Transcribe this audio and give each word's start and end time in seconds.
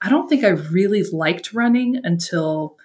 I 0.00 0.08
don't 0.08 0.28
think 0.28 0.44
I 0.44 0.48
really 0.48 1.02
liked 1.04 1.52
running 1.52 2.00
until 2.04 2.76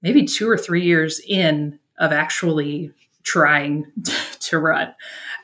maybe 0.00 0.24
two 0.24 0.48
or 0.48 0.58
three 0.58 0.82
years 0.82 1.20
in 1.26 1.78
of 1.98 2.12
actually 2.12 2.92
trying 3.22 3.86
to 4.40 4.58
run. 4.58 4.94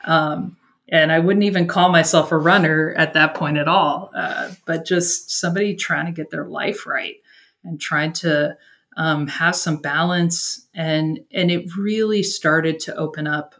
Um, 0.05 0.57
and 0.91 1.11
I 1.11 1.19
wouldn't 1.19 1.43
even 1.43 1.67
call 1.67 1.91
myself 1.91 2.31
a 2.31 2.37
runner 2.37 2.93
at 2.97 3.13
that 3.13 3.35
point 3.35 3.57
at 3.57 3.67
all, 3.67 4.11
uh, 4.15 4.51
but 4.65 4.85
just 4.85 5.29
somebody 5.29 5.75
trying 5.75 6.07
to 6.07 6.11
get 6.11 6.31
their 6.31 6.45
life 6.45 6.87
right 6.87 7.15
and 7.63 7.79
trying 7.79 8.13
to 8.13 8.57
um, 8.97 9.27
have 9.27 9.55
some 9.55 9.77
balance. 9.77 10.67
And 10.73 11.19
and 11.31 11.51
it 11.51 11.75
really 11.77 12.23
started 12.23 12.79
to 12.81 12.95
open 12.95 13.27
up 13.27 13.55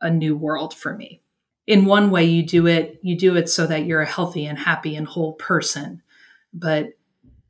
a 0.00 0.10
new 0.10 0.36
world 0.36 0.74
for 0.74 0.96
me. 0.96 1.20
In 1.68 1.84
one 1.84 2.10
way, 2.10 2.24
you 2.24 2.44
do 2.44 2.66
it 2.66 2.98
you 3.02 3.16
do 3.16 3.36
it 3.36 3.48
so 3.48 3.66
that 3.68 3.86
you're 3.86 4.02
a 4.02 4.06
healthy 4.06 4.44
and 4.46 4.58
happy 4.58 4.96
and 4.96 5.06
whole 5.06 5.34
person, 5.34 6.02
but 6.52 6.94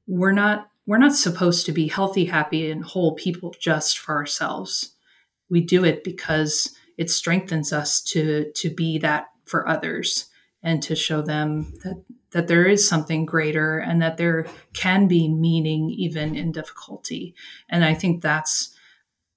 we're 0.06 0.32
not 0.32 0.68
we're 0.86 0.98
not 0.98 1.14
supposed 1.14 1.64
to 1.66 1.72
be 1.72 1.86
healthy, 1.86 2.24
happy, 2.24 2.70
and 2.70 2.84
whole 2.84 3.14
people 3.14 3.54
just 3.58 3.98
for 3.98 4.16
ourselves. 4.16 4.96
We 5.48 5.60
do 5.60 5.84
it 5.84 6.02
because 6.02 6.74
it 6.98 7.10
strengthens 7.10 7.72
us 7.72 8.02
to 8.02 8.50
to 8.56 8.70
be 8.70 8.98
that 8.98 9.26
for 9.44 9.68
others 9.68 10.26
and 10.62 10.82
to 10.82 10.96
show 10.96 11.22
them 11.22 11.74
that 11.84 12.04
that 12.32 12.48
there 12.48 12.64
is 12.64 12.88
something 12.88 13.26
greater 13.26 13.78
and 13.78 14.00
that 14.00 14.16
there 14.16 14.46
can 14.72 15.06
be 15.06 15.28
meaning 15.28 15.90
even 15.90 16.34
in 16.34 16.50
difficulty. 16.50 17.34
And 17.68 17.84
I 17.84 17.94
think 17.94 18.22
that's 18.22 18.74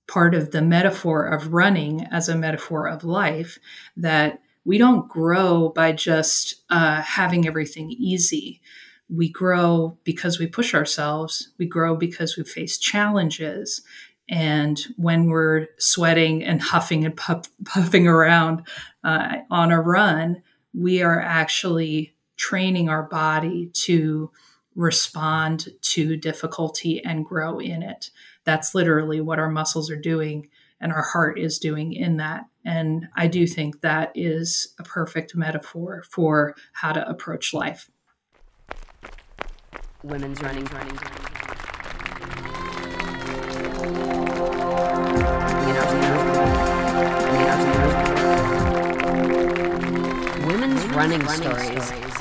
part 0.07 0.33
of 0.33 0.51
the 0.51 0.61
metaphor 0.61 1.25
of 1.25 1.53
running 1.53 2.05
as 2.11 2.29
a 2.29 2.37
metaphor 2.37 2.87
of 2.87 3.03
life 3.03 3.59
that 3.97 4.41
we 4.63 4.77
don't 4.77 5.09
grow 5.09 5.69
by 5.69 5.91
just 5.91 6.63
uh, 6.69 7.01
having 7.01 7.45
everything 7.45 7.91
easy 7.91 8.61
we 9.09 9.29
grow 9.29 9.97
because 10.03 10.39
we 10.39 10.47
push 10.47 10.73
ourselves. 10.73 11.49
We 11.57 11.67
grow 11.67 11.95
because 11.95 12.37
we 12.37 12.43
face 12.43 12.77
challenges. 12.77 13.81
And 14.27 14.79
when 14.97 15.27
we're 15.27 15.67
sweating 15.77 16.43
and 16.43 16.61
huffing 16.61 17.05
and 17.05 17.15
puff, 17.15 17.49
puffing 17.65 18.07
around 18.07 18.67
uh, 19.03 19.37
on 19.51 19.71
a 19.71 19.81
run, 19.81 20.41
we 20.73 21.01
are 21.01 21.21
actually 21.21 22.15
training 22.37 22.89
our 22.89 23.03
body 23.03 23.69
to 23.73 24.31
respond 24.75 25.69
to 25.81 26.17
difficulty 26.17 27.03
and 27.03 27.25
grow 27.25 27.59
in 27.59 27.81
it. 27.81 28.09
That's 28.43 28.75
literally 28.75 29.21
what 29.21 29.39
our 29.39 29.49
muscles 29.49 29.89
are 29.89 29.95
doing 29.95 30.49
and 30.81 30.91
our 30.91 31.01
heart 31.01 31.39
is 31.39 31.57
doing 31.59 31.93
in 31.93 32.17
that. 32.17 32.45
And 32.65 33.07
I 33.15 33.27
do 33.27 33.47
think 33.47 33.81
that 33.81 34.11
is 34.15 34.73
a 34.77 34.83
perfect 34.83 35.33
metaphor 35.33 36.03
for 36.09 36.55
how 36.73 36.91
to 36.91 37.07
approach 37.07 37.53
life 37.53 37.89
women's 40.05 40.39
running, 40.43 40.65
running, 40.65 40.95
running. 40.97 41.25
Women's 50.45 50.85
running, 50.93 51.27
stories. 51.27 51.83
stories. 51.83 52.13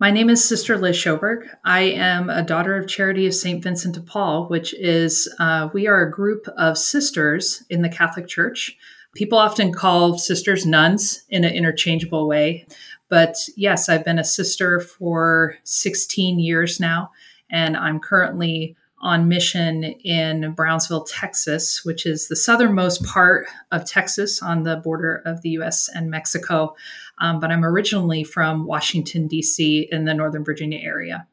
My 0.00 0.10
name 0.10 0.28
is 0.28 0.42
Sister 0.44 0.76
Liz 0.76 0.96
Sjoberg. 0.96 1.46
I 1.64 1.82
am 1.82 2.30
a 2.30 2.42
daughter 2.42 2.76
of 2.76 2.88
Charity 2.88 3.28
of 3.28 3.34
St. 3.34 3.62
Vincent 3.62 3.94
de 3.94 4.00
Paul, 4.00 4.48
which 4.48 4.74
is, 4.74 5.32
uh, 5.38 5.68
we 5.72 5.86
are 5.86 6.02
a 6.02 6.10
group 6.10 6.48
of 6.56 6.76
sisters 6.76 7.62
in 7.70 7.82
the 7.82 7.88
Catholic 7.88 8.26
Church 8.26 8.76
People 9.14 9.38
often 9.38 9.72
call 9.72 10.18
sisters 10.18 10.64
nuns 10.64 11.24
in 11.28 11.44
an 11.44 11.52
interchangeable 11.52 12.28
way. 12.28 12.66
But 13.08 13.36
yes, 13.56 13.88
I've 13.88 14.04
been 14.04 14.20
a 14.20 14.24
sister 14.24 14.78
for 14.78 15.56
16 15.64 16.38
years 16.38 16.78
now, 16.78 17.10
and 17.50 17.76
I'm 17.76 17.98
currently 17.98 18.76
on 19.02 19.28
mission 19.28 19.82
in 19.82 20.52
Brownsville, 20.52 21.04
Texas, 21.04 21.84
which 21.84 22.06
is 22.06 22.28
the 22.28 22.36
southernmost 22.36 23.02
part 23.04 23.48
of 23.72 23.84
Texas 23.84 24.42
on 24.42 24.62
the 24.62 24.76
border 24.76 25.22
of 25.24 25.40
the 25.42 25.50
US 25.50 25.88
and 25.94 26.10
Mexico. 26.10 26.76
Um, 27.18 27.40
but 27.40 27.50
I'm 27.50 27.64
originally 27.64 28.24
from 28.24 28.66
Washington, 28.66 29.26
D.C., 29.26 29.88
in 29.90 30.04
the 30.04 30.14
Northern 30.14 30.44
Virginia 30.44 30.78
area. 30.82 31.26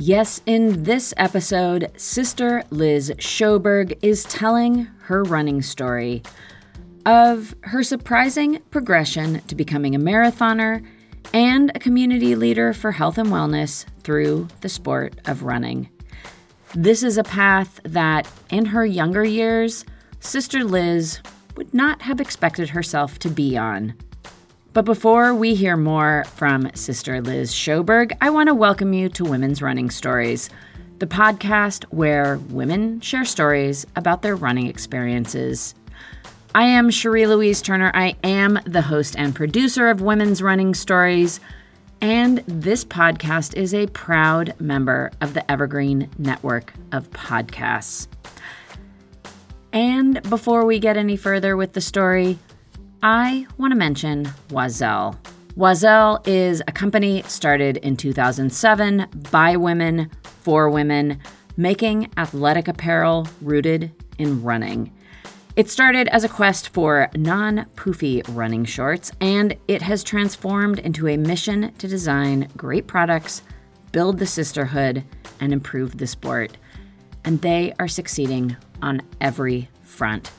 Yes, 0.00 0.40
in 0.46 0.84
this 0.84 1.12
episode, 1.16 1.90
Sister 1.96 2.62
Liz 2.70 3.12
Sjoberg 3.18 3.98
is 4.00 4.22
telling 4.22 4.84
her 5.00 5.24
running 5.24 5.60
story 5.60 6.22
of 7.04 7.56
her 7.62 7.82
surprising 7.82 8.60
progression 8.70 9.40
to 9.48 9.56
becoming 9.56 9.96
a 9.96 9.98
marathoner 9.98 10.86
and 11.32 11.72
a 11.74 11.80
community 11.80 12.36
leader 12.36 12.72
for 12.72 12.92
health 12.92 13.18
and 13.18 13.30
wellness 13.30 13.86
through 14.04 14.46
the 14.60 14.68
sport 14.68 15.14
of 15.26 15.42
running. 15.42 15.88
This 16.76 17.02
is 17.02 17.18
a 17.18 17.24
path 17.24 17.80
that, 17.82 18.30
in 18.50 18.66
her 18.66 18.86
younger 18.86 19.24
years, 19.24 19.84
Sister 20.20 20.62
Liz 20.62 21.18
would 21.56 21.74
not 21.74 22.02
have 22.02 22.20
expected 22.20 22.68
herself 22.68 23.18
to 23.18 23.28
be 23.28 23.58
on. 23.58 23.94
But 24.74 24.84
before 24.84 25.34
we 25.34 25.54
hear 25.54 25.76
more 25.76 26.24
from 26.34 26.70
Sister 26.74 27.22
Liz 27.22 27.52
Sjoberg, 27.52 28.16
I 28.20 28.28
want 28.30 28.48
to 28.48 28.54
welcome 28.54 28.92
you 28.92 29.08
to 29.08 29.24
Women's 29.24 29.62
Running 29.62 29.88
Stories, 29.88 30.50
the 30.98 31.06
podcast 31.06 31.84
where 31.84 32.36
women 32.50 33.00
share 33.00 33.24
stories 33.24 33.86
about 33.96 34.20
their 34.20 34.36
running 34.36 34.66
experiences. 34.66 35.74
I 36.54 36.64
am 36.64 36.90
Cherie 36.90 37.26
Louise 37.26 37.62
Turner. 37.62 37.90
I 37.94 38.16
am 38.22 38.60
the 38.66 38.82
host 38.82 39.16
and 39.16 39.34
producer 39.34 39.88
of 39.88 40.02
Women's 40.02 40.42
Running 40.42 40.74
Stories, 40.74 41.40
and 42.02 42.44
this 42.46 42.84
podcast 42.84 43.56
is 43.56 43.72
a 43.72 43.86
proud 43.88 44.54
member 44.60 45.10
of 45.22 45.32
the 45.32 45.50
Evergreen 45.50 46.10
Network 46.18 46.74
of 46.92 47.10
Podcasts. 47.10 48.06
And 49.72 50.22
before 50.28 50.66
we 50.66 50.78
get 50.78 50.98
any 50.98 51.16
further 51.16 51.56
with 51.56 51.72
the 51.72 51.80
story, 51.80 52.38
I 53.02 53.46
want 53.58 53.70
to 53.70 53.76
mention 53.76 54.24
Oiselle. 54.50 55.16
Oiselle 55.56 56.26
is 56.26 56.60
a 56.66 56.72
company 56.72 57.22
started 57.22 57.76
in 57.76 57.96
2007 57.96 59.06
by 59.30 59.56
women 59.56 60.10
for 60.22 60.68
women, 60.68 61.20
making 61.56 62.10
athletic 62.16 62.66
apparel 62.66 63.28
rooted 63.40 63.92
in 64.18 64.42
running. 64.42 64.92
It 65.54 65.70
started 65.70 66.08
as 66.08 66.24
a 66.24 66.28
quest 66.28 66.70
for 66.70 67.08
non 67.14 67.66
poofy 67.76 68.24
running 68.34 68.64
shorts, 68.64 69.12
and 69.20 69.56
it 69.68 69.82
has 69.82 70.02
transformed 70.02 70.80
into 70.80 71.06
a 71.06 71.16
mission 71.16 71.72
to 71.74 71.86
design 71.86 72.48
great 72.56 72.88
products, 72.88 73.42
build 73.92 74.18
the 74.18 74.26
sisterhood, 74.26 75.04
and 75.38 75.52
improve 75.52 75.98
the 75.98 76.06
sport. 76.08 76.56
And 77.24 77.40
they 77.42 77.74
are 77.78 77.88
succeeding 77.88 78.56
on 78.82 79.02
every 79.20 79.68
front. 79.82 80.32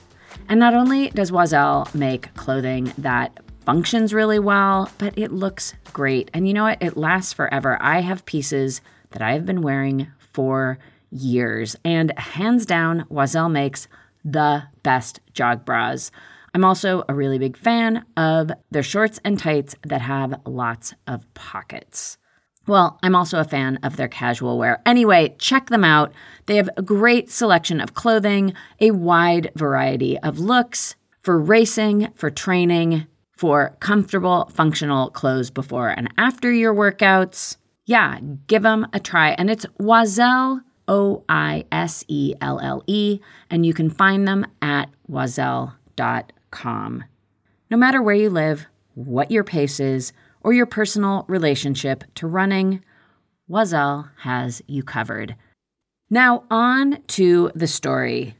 And 0.49 0.59
not 0.59 0.73
only 0.73 1.11
does 1.11 1.31
Oiselle 1.31 1.87
make 1.93 2.33
clothing 2.33 2.91
that 2.97 3.37
functions 3.65 4.15
really 4.15 4.39
well, 4.39 4.91
but 4.97 5.15
it 5.15 5.31
looks 5.31 5.75
great. 5.93 6.31
And 6.33 6.47
you 6.47 6.55
know 6.55 6.63
what? 6.63 6.81
It 6.81 6.97
lasts 6.97 7.33
forever. 7.33 7.77
I 7.79 8.01
have 8.01 8.25
pieces 8.25 8.81
that 9.11 9.21
I 9.21 9.33
have 9.33 9.45
been 9.45 9.61
wearing 9.61 10.07
for 10.33 10.79
years. 11.11 11.75
And 11.85 12.17
hands 12.17 12.65
down, 12.65 13.05
Oiselle 13.11 13.51
makes 13.51 13.87
the 14.25 14.63
best 14.81 15.19
jog 15.33 15.65
bras. 15.65 16.09
I'm 16.55 16.65
also 16.65 17.03
a 17.07 17.13
really 17.13 17.37
big 17.37 17.55
fan 17.55 18.03
of 18.17 18.51
their 18.71 18.81
shorts 18.81 19.19
and 19.23 19.37
tights 19.37 19.75
that 19.85 20.01
have 20.01 20.41
lots 20.47 20.95
of 21.05 21.31
pockets. 21.35 22.17
Well, 22.69 22.99
I'm 23.01 23.15
also 23.15 23.39
a 23.39 23.45
fan 23.45 23.79
of 23.81 23.97
their 23.97 24.07
casual 24.07 24.59
wear. 24.59 24.79
Anyway, 24.85 25.35
check 25.39 25.71
them 25.71 25.83
out. 25.83 26.13
They 26.45 26.57
have 26.57 26.69
a 26.77 26.83
great 26.83 27.31
selection 27.31 27.81
of 27.81 27.95
clothing, 27.95 28.53
a 28.79 28.91
wide 28.91 29.51
variety 29.55 30.19
of 30.19 30.37
looks 30.37 30.95
for 31.23 31.39
racing, 31.39 32.09
for 32.13 32.29
training, 32.29 33.07
for 33.35 33.75
comfortable, 33.79 34.51
functional 34.53 35.09
clothes 35.09 35.49
before 35.49 35.89
and 35.89 36.13
after 36.15 36.51
your 36.53 36.75
workouts. 36.75 37.57
Yeah, 37.87 38.19
give 38.45 38.61
them 38.61 38.85
a 38.93 38.99
try. 38.99 39.29
And 39.29 39.49
it's 39.49 39.65
Oiselle, 39.81 40.61
O 40.87 41.23
I 41.27 41.65
S 41.71 42.05
E 42.07 42.35
L 42.39 42.59
L 42.59 42.83
E, 42.85 43.19
and 43.49 43.65
you 43.65 43.73
can 43.73 43.89
find 43.89 44.27
them 44.27 44.45
at 44.61 44.91
oiselle.com. 45.09 47.03
No 47.71 47.77
matter 47.77 47.99
where 47.99 48.13
you 48.13 48.29
live, 48.29 48.67
what 48.93 49.31
your 49.31 49.43
pace 49.43 49.79
is, 49.79 50.13
or 50.41 50.53
your 50.53 50.65
personal 50.65 51.25
relationship 51.27 52.03
to 52.15 52.27
running, 52.27 52.83
Oiselle 53.49 54.11
has 54.19 54.61
you 54.67 54.83
covered. 54.83 55.35
Now, 56.09 56.43
on 56.49 57.01
to 57.07 57.51
the 57.55 57.67
story. 57.67 58.35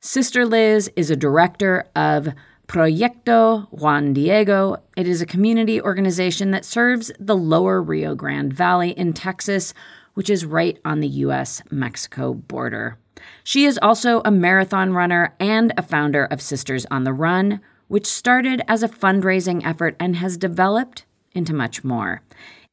Sister 0.00 0.46
Liz 0.46 0.90
is 0.96 1.10
a 1.10 1.16
director 1.16 1.84
of 1.94 2.28
Proyecto 2.66 3.66
Juan 3.72 4.12
Diego. 4.12 4.76
It 4.96 5.08
is 5.08 5.20
a 5.20 5.26
community 5.26 5.80
organization 5.80 6.52
that 6.52 6.64
serves 6.64 7.10
the 7.18 7.36
lower 7.36 7.82
Rio 7.82 8.14
Grande 8.14 8.52
Valley 8.52 8.92
in 8.92 9.12
Texas, 9.12 9.74
which 10.14 10.30
is 10.30 10.44
right 10.44 10.78
on 10.84 11.00
the 11.00 11.08
US 11.08 11.62
Mexico 11.70 12.32
border. 12.32 12.96
She 13.44 13.64
is 13.64 13.78
also 13.82 14.22
a 14.24 14.30
marathon 14.30 14.92
runner 14.92 15.34
and 15.40 15.72
a 15.76 15.82
founder 15.82 16.24
of 16.26 16.40
Sisters 16.40 16.86
on 16.90 17.04
the 17.04 17.12
Run, 17.12 17.60
which 17.88 18.06
started 18.06 18.62
as 18.68 18.82
a 18.82 18.88
fundraising 18.88 19.66
effort 19.66 19.96
and 19.98 20.16
has 20.16 20.36
developed 20.36 21.04
into 21.34 21.54
much 21.54 21.84
more. 21.84 22.22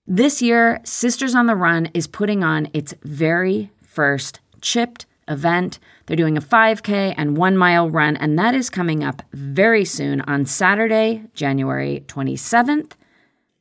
This 0.06 0.42
year, 0.42 0.80
Sisters 0.84 1.36
on 1.36 1.48
the 1.48 1.56
Run 1.56 1.90
is 1.94 2.08
putting 2.08 2.44
on 2.44 2.70
its 2.74 2.94
very 3.04 3.72
first 3.82 4.40
chipped 4.62 5.06
event. 5.28 5.80
They're 6.06 6.16
doing 6.16 6.38
a 6.38 6.42
5K 6.42 7.14
and 7.18 7.38
one 7.38 7.58
mile 7.58 7.90
run, 7.90 8.16
and 8.16 8.40
that 8.40 8.56
is 8.56 8.70
coming 8.70 9.04
up 9.04 9.22
very 9.34 9.84
soon 9.84 10.22
on 10.22 10.46
Saturday, 10.46 11.24
January 11.34 12.04
27th. 12.08 12.94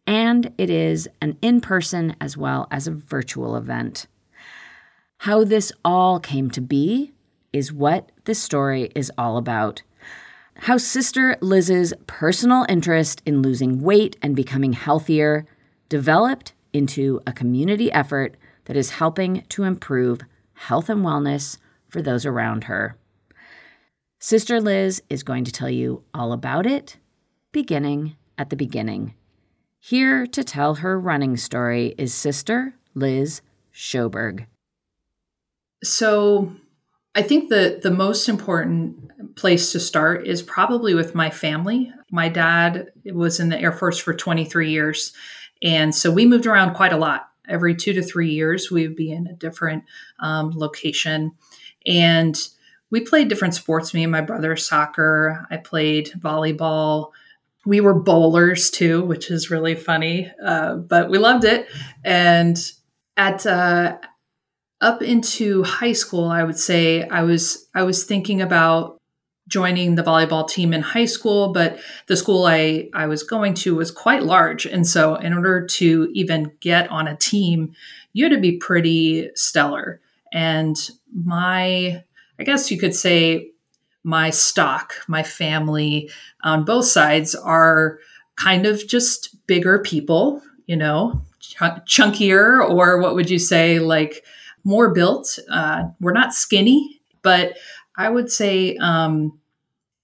And 0.06 0.52
it 0.56 0.70
is 0.70 1.08
an 1.20 1.36
in 1.42 1.60
person 1.60 2.14
as 2.20 2.36
well 2.36 2.68
as 2.70 2.86
a 2.86 2.92
virtual 2.92 3.56
event. 3.56 4.06
How 5.18 5.42
this 5.42 5.72
all 5.84 6.20
came 6.20 6.50
to 6.50 6.60
be 6.60 7.12
is 7.52 7.72
what 7.72 8.12
this 8.24 8.40
story 8.40 8.92
is 8.94 9.10
all 9.18 9.36
about. 9.36 9.82
How 10.58 10.78
Sister 10.78 11.36
Liz's 11.40 11.94
personal 12.06 12.66
interest 12.68 13.22
in 13.24 13.42
losing 13.42 13.82
weight 13.82 14.16
and 14.22 14.34
becoming 14.34 14.72
healthier 14.72 15.46
developed 15.88 16.54
into 16.72 17.20
a 17.26 17.32
community 17.32 17.92
effort 17.92 18.36
that 18.64 18.76
is 18.76 18.90
helping 18.90 19.42
to 19.50 19.64
improve 19.64 20.20
health 20.54 20.88
and 20.88 21.04
wellness 21.04 21.58
for 21.88 22.02
those 22.02 22.26
around 22.26 22.64
her. 22.64 22.96
Sister 24.18 24.60
Liz 24.60 25.02
is 25.08 25.22
going 25.22 25.44
to 25.44 25.52
tell 25.52 25.70
you 25.70 26.02
all 26.12 26.32
about 26.32 26.66
it, 26.66 26.96
beginning 27.52 28.16
at 28.38 28.50
the 28.50 28.56
beginning. 28.56 29.14
Here 29.78 30.26
to 30.26 30.42
tell 30.42 30.76
her 30.76 30.98
running 30.98 31.36
story 31.36 31.94
is 31.96 32.12
Sister 32.12 32.74
Liz 32.94 33.40
Sjoberg. 33.72 34.46
So, 35.84 36.56
I 37.16 37.22
think 37.22 37.48
the 37.48 37.80
the 37.82 37.90
most 37.90 38.28
important 38.28 39.34
place 39.36 39.72
to 39.72 39.80
start 39.80 40.26
is 40.26 40.42
probably 40.42 40.94
with 40.94 41.14
my 41.14 41.30
family. 41.30 41.90
My 42.10 42.28
dad 42.28 42.90
was 43.06 43.40
in 43.40 43.48
the 43.48 43.58
Air 43.58 43.72
Force 43.72 43.98
for 43.98 44.12
23 44.12 44.70
years, 44.70 45.12
and 45.62 45.94
so 45.94 46.10
we 46.10 46.26
moved 46.26 46.46
around 46.46 46.74
quite 46.74 46.92
a 46.92 46.98
lot. 46.98 47.30
Every 47.48 47.74
two 47.74 47.94
to 47.94 48.02
three 48.02 48.30
years, 48.30 48.70
we 48.70 48.86
would 48.86 48.96
be 48.96 49.12
in 49.12 49.26
a 49.26 49.32
different 49.32 49.84
um, 50.20 50.52
location. 50.54 51.32
And 51.86 52.36
we 52.90 53.00
played 53.00 53.28
different 53.28 53.54
sports, 53.54 53.94
me 53.94 54.02
and 54.02 54.12
my 54.12 54.20
brother, 54.20 54.54
soccer. 54.56 55.46
I 55.50 55.56
played 55.56 56.10
volleyball. 56.18 57.12
We 57.64 57.80
were 57.80 57.94
bowlers 57.94 58.70
too, 58.70 59.02
which 59.04 59.30
is 59.30 59.50
really 59.50 59.74
funny, 59.74 60.30
uh, 60.44 60.76
but 60.76 61.08
we 61.08 61.18
loved 61.18 61.44
it. 61.44 61.66
And 62.04 62.58
at 63.16 63.46
uh, 63.46 63.96
up 64.80 65.02
into 65.02 65.62
high 65.62 65.92
school, 65.92 66.28
I 66.28 66.42
would 66.42 66.58
say 66.58 67.08
I 67.08 67.22
was 67.22 67.68
I 67.74 67.82
was 67.82 68.04
thinking 68.04 68.42
about 68.42 68.98
joining 69.48 69.94
the 69.94 70.02
volleyball 70.02 70.48
team 70.48 70.72
in 70.72 70.82
high 70.82 71.04
school, 71.04 71.52
but 71.52 71.78
the 72.08 72.16
school 72.16 72.46
I, 72.46 72.88
I 72.92 73.06
was 73.06 73.22
going 73.22 73.54
to 73.54 73.76
was 73.76 73.90
quite 73.90 74.24
large. 74.24 74.66
And 74.66 74.86
so, 74.86 75.14
in 75.14 75.32
order 75.32 75.64
to 75.64 76.10
even 76.12 76.52
get 76.60 76.90
on 76.90 77.06
a 77.06 77.16
team, 77.16 77.74
you 78.12 78.24
had 78.24 78.32
to 78.32 78.40
be 78.40 78.56
pretty 78.56 79.30
stellar. 79.34 80.00
And 80.32 80.76
my, 81.14 82.02
I 82.38 82.44
guess 82.44 82.70
you 82.70 82.78
could 82.78 82.94
say, 82.94 83.50
my 84.02 84.30
stock, 84.30 84.94
my 85.08 85.22
family 85.22 86.10
on 86.44 86.64
both 86.64 86.84
sides 86.84 87.34
are 87.34 87.98
kind 88.36 88.64
of 88.64 88.86
just 88.86 89.34
bigger 89.48 89.80
people, 89.80 90.40
you 90.66 90.76
know, 90.76 91.24
ch- 91.40 91.56
chunkier, 91.56 92.68
or 92.68 93.00
what 93.00 93.16
would 93.16 93.28
you 93.28 93.38
say, 93.38 93.80
like 93.80 94.24
more 94.66 94.92
built. 94.92 95.38
Uh, 95.48 95.84
we're 96.00 96.12
not 96.12 96.34
skinny, 96.34 97.00
but 97.22 97.56
I 97.96 98.10
would 98.10 98.30
say 98.32 98.76
um, 98.78 99.38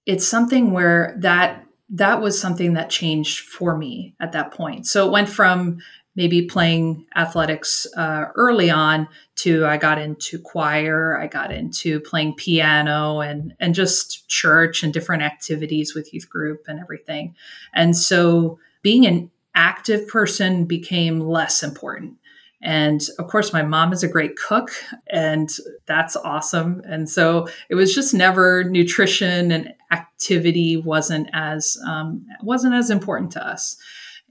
it's 0.05 0.25
something 0.25 0.71
where 0.71 1.15
that 1.19 1.65
that 1.89 2.21
was 2.21 2.39
something 2.39 2.73
that 2.73 2.89
changed 2.89 3.41
for 3.41 3.77
me 3.77 4.15
at 4.21 4.31
that 4.31 4.51
point. 4.51 4.87
So 4.87 5.05
it 5.05 5.11
went 5.11 5.29
from 5.29 5.79
maybe 6.15 6.43
playing 6.43 7.05
athletics 7.15 7.85
uh, 7.97 8.25
early 8.35 8.69
on 8.71 9.07
to 9.35 9.65
I 9.65 9.75
got 9.75 9.99
into 9.99 10.39
choir, 10.39 11.19
I 11.19 11.27
got 11.27 11.51
into 11.51 11.99
playing 11.99 12.35
piano 12.35 13.19
and 13.19 13.53
and 13.59 13.75
just 13.75 14.29
church 14.29 14.81
and 14.81 14.93
different 14.93 15.23
activities 15.23 15.93
with 15.93 16.13
youth 16.13 16.29
group 16.29 16.63
and 16.69 16.79
everything. 16.79 17.35
And 17.73 17.97
so 17.97 18.59
being 18.81 19.05
an 19.05 19.29
active 19.55 20.07
person 20.07 20.63
became 20.63 21.19
less 21.19 21.61
important. 21.63 22.15
And 22.63 23.01
of 23.19 23.27
course, 23.27 23.51
my 23.51 23.61
mom 23.61 23.91
is 23.91 24.03
a 24.03 24.07
great 24.07 24.37
cook, 24.37 24.71
and 25.11 25.49
that's 25.85 26.15
awesome. 26.15 26.81
And 26.85 27.09
so 27.09 27.47
it 27.69 27.75
was 27.75 27.93
just 27.93 28.13
never 28.13 28.63
nutrition 28.63 29.51
and 29.51 29.73
activity 29.91 30.77
wasn't 30.77 31.29
as 31.33 31.77
um, 31.85 32.25
wasn't 32.41 32.73
as 32.73 32.89
important 32.89 33.31
to 33.33 33.45
us. 33.45 33.75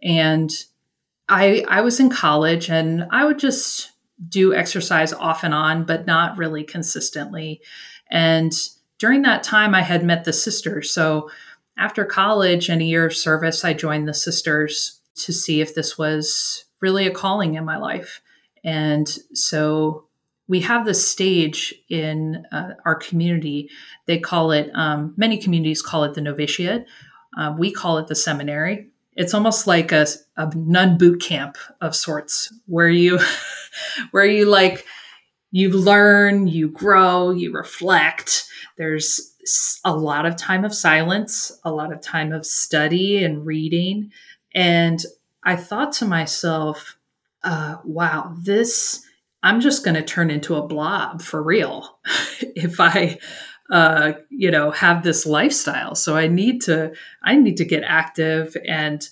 And 0.02 0.50
I 1.28 1.62
I 1.68 1.82
was 1.82 2.00
in 2.00 2.08
college, 2.08 2.70
and 2.70 3.06
I 3.10 3.26
would 3.26 3.38
just 3.38 3.92
do 4.28 4.54
exercise 4.54 5.12
off 5.12 5.44
and 5.44 5.52
on, 5.52 5.84
but 5.84 6.06
not 6.06 6.38
really 6.38 6.64
consistently. 6.64 7.60
And 8.10 8.52
during 8.98 9.22
that 9.22 9.42
time, 9.42 9.74
I 9.74 9.82
had 9.82 10.04
met 10.04 10.24
the 10.24 10.32
sisters. 10.32 10.90
So 10.90 11.30
after 11.76 12.04
college 12.06 12.70
and 12.70 12.80
a 12.80 12.86
year 12.86 13.04
of 13.04 13.14
service, 13.14 13.62
I 13.62 13.74
joined 13.74 14.08
the 14.08 14.14
sisters 14.14 15.00
to 15.16 15.32
see 15.32 15.60
if 15.60 15.74
this 15.74 15.98
was 15.98 16.64
really 16.82 17.06
a 17.06 17.10
calling 17.10 17.54
in 17.54 17.64
my 17.64 17.78
life. 17.78 18.20
And 18.64 19.08
so 19.32 20.08
we 20.48 20.60
have 20.60 20.84
this 20.84 21.06
stage 21.08 21.74
in 21.88 22.44
uh, 22.52 22.74
our 22.84 22.96
community. 22.96 23.70
They 24.06 24.18
call 24.18 24.50
it, 24.50 24.70
um, 24.74 25.14
many 25.16 25.38
communities 25.38 25.80
call 25.80 26.04
it 26.04 26.14
the 26.14 26.20
novitiate. 26.20 26.84
Uh, 27.38 27.54
we 27.58 27.72
call 27.72 27.96
it 27.98 28.08
the 28.08 28.14
seminary. 28.14 28.88
It's 29.14 29.32
almost 29.32 29.66
like 29.66 29.92
a, 29.92 30.06
a 30.36 30.54
nun 30.54 30.98
boot 30.98 31.22
camp 31.22 31.56
of 31.80 31.96
sorts 31.96 32.52
where 32.66 32.88
you, 32.88 33.18
where 34.10 34.26
you 34.26 34.46
like, 34.46 34.84
you 35.50 35.70
learn, 35.70 36.48
you 36.48 36.68
grow, 36.68 37.30
you 37.30 37.52
reflect. 37.52 38.44
There's 38.76 39.34
a 39.84 39.94
lot 39.94 40.26
of 40.26 40.36
time 40.36 40.64
of 40.64 40.74
silence, 40.74 41.52
a 41.64 41.70
lot 41.70 41.92
of 41.92 42.00
time 42.00 42.32
of 42.32 42.46
study 42.46 43.22
and 43.22 43.44
reading. 43.44 44.10
And 44.54 45.04
I 45.44 45.56
thought 45.56 45.92
to 45.94 46.04
myself, 46.04 46.96
uh, 47.42 47.76
wow, 47.84 48.34
this, 48.40 49.04
I'm 49.42 49.60
just 49.60 49.84
going 49.84 49.96
to 49.96 50.02
turn 50.02 50.30
into 50.30 50.54
a 50.54 50.66
blob 50.66 51.20
for 51.22 51.42
real 51.42 51.98
if 52.40 52.78
I, 52.80 53.18
uh, 53.70 54.12
you 54.30 54.50
know, 54.50 54.70
have 54.70 55.02
this 55.02 55.26
lifestyle. 55.26 55.94
So 55.94 56.16
I 56.16 56.28
need 56.28 56.62
to, 56.62 56.92
I 57.22 57.36
need 57.36 57.56
to 57.56 57.64
get 57.64 57.82
active. 57.84 58.56
And 58.66 59.06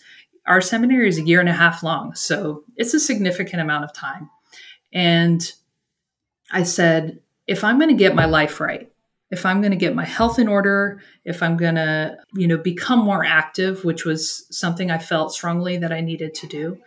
our 0.47 0.61
seminary 0.61 1.09
is 1.09 1.19
a 1.19 1.23
year 1.23 1.41
and 1.41 1.49
a 1.49 1.55
half 1.55 1.83
long. 1.83 2.15
So 2.15 2.65
it's 2.77 2.95
a 2.95 3.01
significant 3.01 3.63
amount 3.63 3.85
of 3.85 3.93
time. 3.93 4.31
And 4.93 5.53
I 6.53 6.63
said, 6.65 7.21
if 7.47 7.65
I'm 7.65 7.79
going 7.79 7.91
to 7.91 7.97
get 7.97 8.15
my 8.15 8.27
life 8.27 8.61
right, 8.61 8.91
if 9.31 9.47
I'm 9.47 9.61
going 9.61 9.71
to 9.71 9.77
get 9.77 9.95
my 9.95 10.05
health 10.05 10.39
in 10.39 10.49
order, 10.49 11.01
if 11.25 11.43
I'm 11.43 11.57
going 11.57 11.77
to, 11.77 12.17
you 12.35 12.49
know, 12.49 12.59
become 12.59 12.99
more 12.99 13.25
active, 13.25 13.85
which 13.85 14.05
was 14.05 14.47
something 14.51 14.91
I 14.91 14.99
felt 14.99 15.33
strongly 15.33 15.77
that 15.77 15.93
I 15.93 16.01
needed 16.01 16.35
to 16.35 16.47
do, 16.47 16.79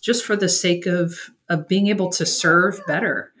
just 0.00 0.24
for 0.24 0.36
the 0.36 0.48
sake 0.48 0.86
of 0.86 1.30
of 1.48 1.66
being 1.66 1.88
able 1.88 2.10
to 2.10 2.24
serve 2.24 2.80
better 2.86 3.32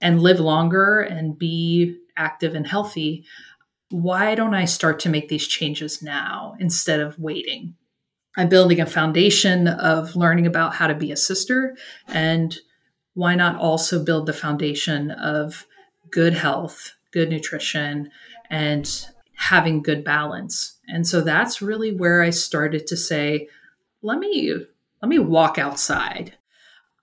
and 0.00 0.22
live 0.22 0.38
longer 0.38 1.00
and 1.00 1.38
be 1.38 1.98
active 2.16 2.54
and 2.54 2.66
healthy 2.66 3.24
why 3.92 4.34
don't 4.34 4.54
i 4.54 4.64
start 4.64 4.98
to 5.00 5.10
make 5.10 5.28
these 5.28 5.46
changes 5.46 6.02
now 6.02 6.54
instead 6.58 6.98
of 6.98 7.18
waiting? 7.18 7.74
I'm 8.36 8.48
building 8.48 8.80
a 8.80 8.86
foundation 8.86 9.68
of 9.68 10.16
learning 10.16 10.46
about 10.46 10.74
how 10.74 10.86
to 10.86 10.94
be 10.94 11.12
a 11.12 11.16
sister 11.16 11.76
and 12.08 12.56
why 13.12 13.34
not 13.34 13.60
also 13.60 14.02
build 14.02 14.24
the 14.24 14.32
foundation 14.32 15.10
of 15.10 15.66
good 16.10 16.32
health 16.32 16.94
good 17.12 17.30
nutrition 17.30 18.10
and 18.50 19.06
having 19.36 19.82
good 19.82 20.04
balance 20.04 20.78
and 20.88 21.06
so 21.06 21.20
that's 21.20 21.62
really 21.62 21.92
where 21.92 22.22
i 22.22 22.30
started 22.30 22.86
to 22.86 22.96
say 22.96 23.48
let 24.02 24.18
me 24.18 24.52
let 25.02 25.08
me 25.08 25.18
walk 25.18 25.58
outside. 25.58 26.36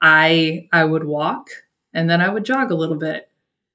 I 0.01 0.69
I 0.71 0.85
would 0.85 1.03
walk 1.03 1.49
and 1.93 2.09
then 2.09 2.21
I 2.21 2.29
would 2.29 2.45
jog 2.45 2.71
a 2.71 2.75
little 2.75 2.95
bit 2.95 3.29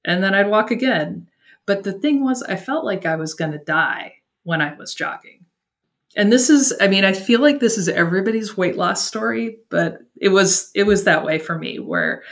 and 0.05 0.23
then 0.23 0.35
I'd 0.35 0.51
walk 0.51 0.71
again. 0.71 1.29
But 1.67 1.85
the 1.85 1.93
thing 1.93 2.25
was, 2.25 2.43
I 2.43 2.57
felt 2.57 2.85
like 2.85 3.07
I 3.07 3.17
was 3.17 3.35
going 3.35 3.53
to 3.53 3.59
die 3.59 4.17
when 4.43 4.61
I 4.61 4.75
was 4.75 4.95
jogging. 4.95 5.47
And 6.17 6.31
this 6.31 6.51
is, 6.51 6.75
I 6.81 6.89
mean, 6.89 7.05
I 7.05 7.13
feel 7.13 7.41
like 7.41 7.59
this 7.59 7.79
is 7.79 7.89
everybody's 7.89 8.57
weight 8.57 8.77
loss 8.77 9.05
story, 9.05 9.59
but 9.71 9.99
it 10.21 10.29
was, 10.29 10.71
it 10.75 10.85
was 10.85 11.05
that 11.05 11.25
way 11.25 11.39
for 11.39 11.59
me 11.59 11.79
where 11.79 12.23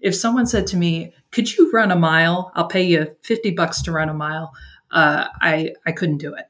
if 0.00 0.14
someone 0.14 0.46
said 0.46 0.66
to 0.68 0.76
me, 0.76 1.12
could 1.30 1.56
you 1.56 1.70
run 1.72 1.90
a 1.90 1.96
mile? 1.96 2.52
I'll 2.54 2.68
pay 2.68 2.82
you 2.82 3.16
50 3.22 3.52
bucks 3.52 3.82
to 3.82 3.92
run 3.92 4.08
a 4.08 4.14
mile. 4.14 4.52
Uh, 4.90 5.26
I, 5.40 5.74
I 5.86 5.92
couldn't 5.92 6.18
do 6.18 6.34
it. 6.34 6.46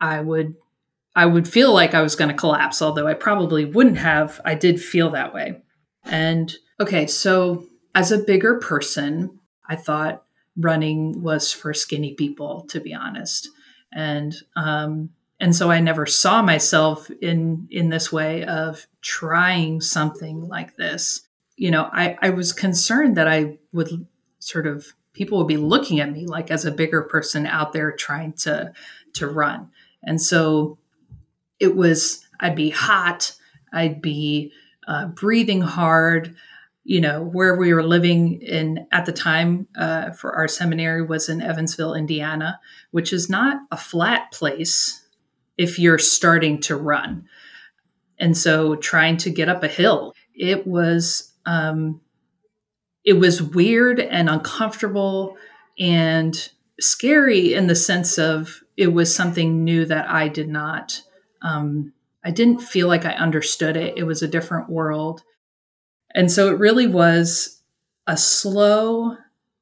I 0.00 0.20
would, 0.20 0.54
I 1.16 1.26
would 1.26 1.48
feel 1.48 1.72
like 1.72 1.94
I 1.94 2.02
was 2.02 2.16
going 2.16 2.30
to 2.30 2.36
collapse, 2.36 2.82
although 2.82 3.06
I 3.06 3.14
probably 3.14 3.64
wouldn't 3.64 3.98
have. 3.98 4.40
I 4.44 4.54
did 4.54 4.80
feel 4.80 5.10
that 5.10 5.34
way. 5.34 5.62
And 6.04 6.54
okay, 6.80 7.06
so 7.06 7.66
as 7.94 8.10
a 8.10 8.18
bigger 8.18 8.58
person, 8.58 9.38
I 9.68 9.76
thought 9.76 10.24
running 10.56 11.22
was 11.22 11.52
for 11.52 11.72
skinny 11.72 12.14
people, 12.14 12.62
to 12.68 12.80
be 12.80 12.94
honest. 12.94 13.48
And 13.92 14.34
um, 14.56 15.10
and 15.40 15.54
so 15.54 15.70
I 15.70 15.80
never 15.80 16.06
saw 16.06 16.42
myself 16.42 17.10
in 17.20 17.68
in 17.70 17.88
this 17.88 18.12
way 18.12 18.44
of 18.44 18.86
trying 19.02 19.80
something 19.80 20.48
like 20.48 20.76
this. 20.76 21.22
You 21.56 21.70
know, 21.70 21.88
I, 21.92 22.16
I 22.20 22.30
was 22.30 22.52
concerned 22.52 23.16
that 23.16 23.28
I 23.28 23.58
would 23.72 24.06
sort 24.38 24.66
of 24.66 24.94
people 25.12 25.38
would 25.38 25.48
be 25.48 25.56
looking 25.56 26.00
at 26.00 26.10
me 26.10 26.26
like 26.26 26.50
as 26.50 26.64
a 26.64 26.72
bigger 26.72 27.02
person 27.02 27.46
out 27.46 27.72
there 27.72 27.92
trying 27.92 28.32
to 28.32 28.72
to 29.14 29.26
run. 29.28 29.70
And 30.02 30.20
so 30.20 30.78
it 31.60 31.76
was 31.76 32.26
I'd 32.40 32.56
be 32.56 32.70
hot, 32.70 33.34
I'd 33.72 34.02
be 34.02 34.52
uh, 34.86 35.06
breathing 35.06 35.62
hard 35.62 36.34
you 36.84 37.00
know 37.00 37.22
where 37.22 37.56
we 37.56 37.72
were 37.72 37.82
living 37.82 38.40
in 38.42 38.86
at 38.92 39.06
the 39.06 39.12
time 39.12 39.66
uh, 39.76 40.10
for 40.12 40.36
our 40.36 40.46
seminary 40.46 41.02
was 41.02 41.28
in 41.28 41.40
evansville 41.40 41.94
indiana 41.94 42.60
which 42.90 43.12
is 43.12 43.28
not 43.28 43.62
a 43.72 43.76
flat 43.76 44.30
place 44.30 45.02
if 45.56 45.78
you're 45.78 45.98
starting 45.98 46.60
to 46.60 46.76
run 46.76 47.26
and 48.18 48.36
so 48.36 48.76
trying 48.76 49.16
to 49.16 49.30
get 49.30 49.48
up 49.48 49.62
a 49.62 49.68
hill 49.68 50.14
it 50.34 50.66
was 50.66 51.32
um, 51.46 52.00
it 53.04 53.14
was 53.14 53.42
weird 53.42 54.00
and 54.00 54.30
uncomfortable 54.30 55.36
and 55.78 56.50
scary 56.80 57.54
in 57.54 57.66
the 57.66 57.74
sense 57.74 58.18
of 58.18 58.62
it 58.76 58.88
was 58.88 59.14
something 59.14 59.62
new 59.62 59.84
that 59.84 60.08
i 60.08 60.28
did 60.28 60.48
not 60.48 61.02
um, 61.42 61.92
i 62.24 62.30
didn't 62.30 62.60
feel 62.60 62.88
like 62.88 63.04
i 63.04 63.12
understood 63.12 63.76
it 63.76 63.96
it 63.96 64.04
was 64.04 64.22
a 64.22 64.28
different 64.28 64.68
world 64.68 65.22
and 66.14 66.30
so 66.30 66.48
it 66.48 66.58
really 66.58 66.86
was 66.86 67.60
a 68.06 68.16
slow 68.16 69.16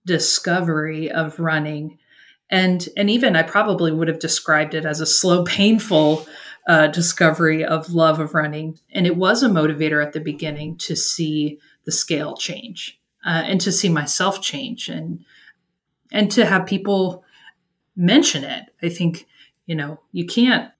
discovery 0.04 1.10
of 1.10 1.38
running. 1.38 1.98
And, 2.50 2.86
and 2.96 3.08
even 3.08 3.36
I 3.36 3.42
probably 3.42 3.90
would 3.90 4.08
have 4.08 4.18
described 4.18 4.74
it 4.74 4.84
as 4.84 5.00
a 5.00 5.06
slow, 5.06 5.44
painful 5.46 6.26
uh, 6.68 6.88
discovery 6.88 7.64
of 7.64 7.92
love 7.92 8.20
of 8.20 8.34
running. 8.34 8.78
And 8.92 9.06
it 9.06 9.16
was 9.16 9.42
a 9.42 9.48
motivator 9.48 10.04
at 10.04 10.12
the 10.12 10.20
beginning 10.20 10.76
to 10.78 10.94
see 10.94 11.58
the 11.84 11.92
scale 11.92 12.36
change 12.36 13.00
uh, 13.24 13.42
and 13.44 13.60
to 13.60 13.72
see 13.72 13.88
myself 13.88 14.40
change 14.40 14.88
and, 14.88 15.24
and 16.10 16.30
to 16.30 16.44
have 16.44 16.66
people 16.66 17.24
mention 17.96 18.44
it. 18.44 18.66
I 18.82 18.88
think, 18.88 19.26
you 19.66 19.74
know, 19.74 20.00
you 20.12 20.26
can't 20.26 20.70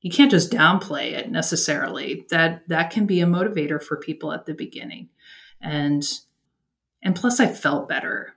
you 0.00 0.10
can't 0.12 0.30
just 0.30 0.52
downplay 0.52 1.12
it 1.12 1.30
necessarily. 1.30 2.24
That 2.30 2.68
that 2.68 2.90
can 2.90 3.06
be 3.06 3.20
a 3.20 3.26
motivator 3.26 3.82
for 3.82 3.96
people 3.96 4.32
at 4.32 4.46
the 4.46 4.54
beginning. 4.54 5.08
And 5.60 6.08
and 7.02 7.16
plus 7.16 7.40
i 7.40 7.46
felt 7.46 7.88
better. 7.88 8.34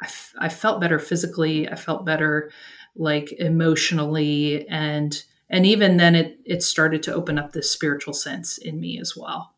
I, 0.00 0.04
f- 0.04 0.34
I 0.38 0.48
felt 0.48 0.80
better 0.80 0.98
physically. 0.98 1.68
I 1.68 1.74
felt 1.74 2.06
better 2.06 2.50
like 2.94 3.32
emotionally. 3.32 4.68
And 4.68 5.22
and 5.48 5.64
even 5.64 5.96
then 5.96 6.14
it 6.14 6.38
it 6.44 6.62
started 6.62 7.02
to 7.04 7.14
open 7.14 7.38
up 7.38 7.52
this 7.52 7.70
spiritual 7.70 8.14
sense 8.14 8.58
in 8.58 8.78
me 8.78 9.00
as 9.00 9.16
well 9.16 9.54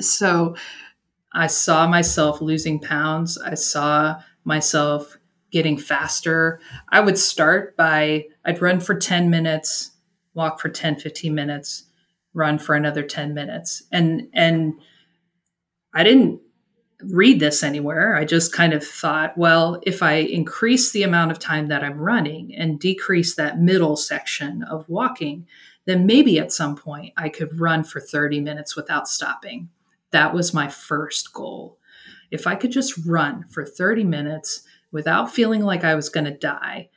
so 0.00 0.54
i 1.32 1.46
saw 1.46 1.86
myself 1.86 2.40
losing 2.40 2.80
pounds. 2.80 3.38
I 3.38 3.54
saw 3.54 4.20
myself 4.44 5.16
getting 5.50 5.78
faster. 5.78 6.60
I 6.90 7.00
would 7.00 7.18
start 7.18 7.76
by 7.76 8.26
i'd 8.44 8.62
run 8.62 8.80
for 8.80 8.94
10 8.94 9.30
minutes 9.30 9.92
walk 10.34 10.60
for 10.60 10.68
10 10.68 10.96
15 10.96 11.34
minutes 11.34 11.84
run 12.34 12.58
for 12.58 12.74
another 12.74 13.02
10 13.02 13.34
minutes. 13.34 13.82
And 13.92 14.28
and 14.32 14.74
i 15.94 16.02
didn't 16.04 16.40
read 17.04 17.38
this 17.38 17.62
anywhere. 17.62 18.16
I 18.16 18.24
just 18.24 18.52
kind 18.52 18.72
of 18.72 18.84
thought 18.84 19.38
well 19.38 19.80
if 19.84 20.02
i 20.02 20.14
increase 20.14 20.90
the 20.90 21.04
amount 21.04 21.30
of 21.30 21.38
time 21.38 21.68
that 21.68 21.84
i'm 21.84 21.98
running 21.98 22.54
and 22.54 22.80
decrease 22.80 23.34
that 23.36 23.60
middle 23.60 23.96
section 23.96 24.62
of 24.64 24.88
walking 24.88 25.46
then 25.86 26.06
maybe 26.06 26.38
at 26.38 26.52
some 26.52 26.74
point 26.76 27.12
i 27.16 27.28
could 27.28 27.60
run 27.60 27.84
for 27.84 28.00
30 28.00 28.40
minutes 28.40 28.74
without 28.76 29.08
stopping 29.08 29.68
that 30.10 30.34
was 30.34 30.54
my 30.54 30.68
first 30.68 31.32
goal 31.32 31.78
if 32.30 32.46
i 32.46 32.54
could 32.54 32.70
just 32.70 32.98
run 33.06 33.44
for 33.50 33.64
30 33.64 34.04
minutes 34.04 34.62
without 34.92 35.32
feeling 35.32 35.62
like 35.62 35.84
i 35.84 35.94
was 35.94 36.08
going 36.08 36.24
to 36.24 36.30
die 36.30 36.88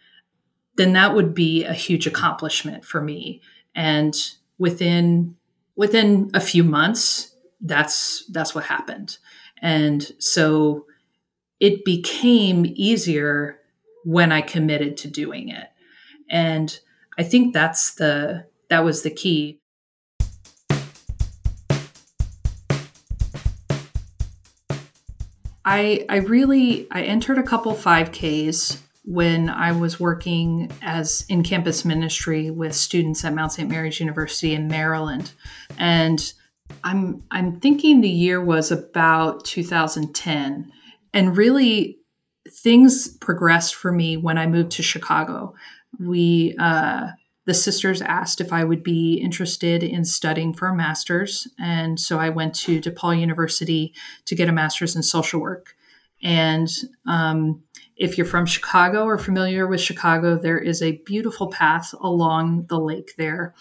then 0.82 0.94
that 0.94 1.14
would 1.14 1.34
be 1.34 1.64
a 1.64 1.74
huge 1.74 2.08
accomplishment 2.08 2.86
for 2.86 3.02
me. 3.02 3.42
And 3.76 4.16
within 4.58 5.36
within 5.76 6.32
a 6.34 6.42
few 6.42 6.64
months, 6.64 7.36
that's 7.62 8.26
that's 8.32 8.56
what 8.56 8.66
happened. 8.66 9.18
And 9.62 10.12
so 10.20 10.86
it 11.60 11.86
became 11.86 12.66
easier 12.76 13.60
when 14.04 14.32
I 14.32 14.42
committed 14.42 14.98
to 14.98 15.08
doing 15.08 15.50
it. 15.50 15.68
And 16.30 16.80
I 17.18 17.24
think 17.24 17.54
that's 17.54 17.96
the 17.96 18.46
that 18.70 18.84
was 18.84 19.04
the 19.04 19.12
key. 19.12 19.61
I 25.66 26.06
I 26.10 26.18
really 26.18 26.88
I 26.92 27.04
entered 27.04 27.38
a 27.38 27.44
couple 27.44 27.74
5Ks 27.74 28.80
when 29.04 29.50
I 29.50 29.72
was 29.72 30.00
working 30.00 30.72
as 30.82 31.26
in 31.28 31.44
campus 31.44 31.84
ministry 31.86 32.52
with 32.52 32.76
students 32.76 33.26
at 33.26 33.34
Mount 33.34 33.54
St. 33.54 33.70
Mary's 33.70 34.00
University 34.00 34.54
in 34.54 34.68
Maryland. 34.68 35.32
And 35.78 36.34
I'm 36.84 37.24
I'm 37.32 37.60
thinking 37.60 38.02
the 38.02 38.10
year 38.10 38.44
was 38.44 38.72
about 38.72 39.44
2010 39.46 40.72
and 41.14 41.38
really 41.38 42.00
things 42.50 43.08
progressed 43.18 43.76
for 43.76 43.92
me 43.92 44.18
when 44.18 44.38
I 44.38 44.48
moved 44.48 44.72
to 44.74 44.84
Chicago. 44.84 45.56
We 46.00 46.56
uh, 46.60 47.10
the 47.52 47.56
sisters 47.56 48.02
asked 48.02 48.40
if 48.40 48.54
I 48.54 48.64
would 48.64 48.82
be 48.82 49.16
interested 49.16 49.84
in 49.84 50.06
studying 50.06 50.54
for 50.54 50.70
a 50.70 50.74
master's. 50.74 51.50
And 51.60 52.00
so 52.00 52.18
I 52.18 52.30
went 52.30 52.56
to 52.60 52.80
DePaul 52.80 53.20
University 53.20 53.94
to 54.24 54.36
get 54.36 54.48
a 54.48 54.54
master's 54.54 54.96
in 54.96 55.04
social 55.04 55.42
work. 55.42 55.76
And 56.24 56.70
um, 57.06 57.62
if 57.98 58.18
you're 58.18 58.26
from 58.26 58.46
Chicago 58.46 59.04
or 59.04 59.18
familiar 59.18 59.68
with 59.68 59.82
Chicago, 59.82 60.38
there 60.38 60.60
is 60.60 60.82
a 60.82 61.02
beautiful 61.06 61.50
path 61.50 61.94
along 62.00 62.68
the 62.70 62.80
lake 62.80 63.16
there, 63.18 63.54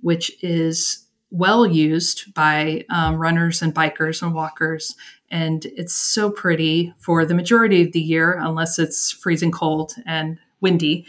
which 0.00 0.30
is 0.40 1.08
well 1.32 1.66
used 1.66 2.32
by 2.34 2.84
um, 2.90 3.16
runners 3.16 3.60
and 3.60 3.74
bikers 3.74 4.22
and 4.22 4.36
walkers. 4.36 4.94
And 5.32 5.66
it's 5.66 5.94
so 5.94 6.30
pretty 6.30 6.94
for 7.00 7.24
the 7.24 7.34
majority 7.34 7.82
of 7.82 7.90
the 7.90 8.00
year, 8.00 8.38
unless 8.40 8.78
it's 8.78 9.10
freezing 9.10 9.50
cold 9.50 9.94
and 10.06 10.38
windy. 10.60 11.06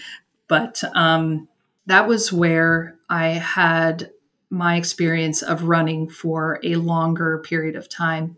But 0.48 0.84
um, 0.96 1.48
that 1.86 2.08
was 2.08 2.32
where 2.32 2.98
I 3.10 3.28
had 3.30 4.12
my 4.50 4.76
experience 4.76 5.42
of 5.42 5.64
running 5.64 6.08
for 6.08 6.60
a 6.64 6.76
longer 6.76 7.40
period 7.40 7.76
of 7.76 7.90
time. 7.90 8.38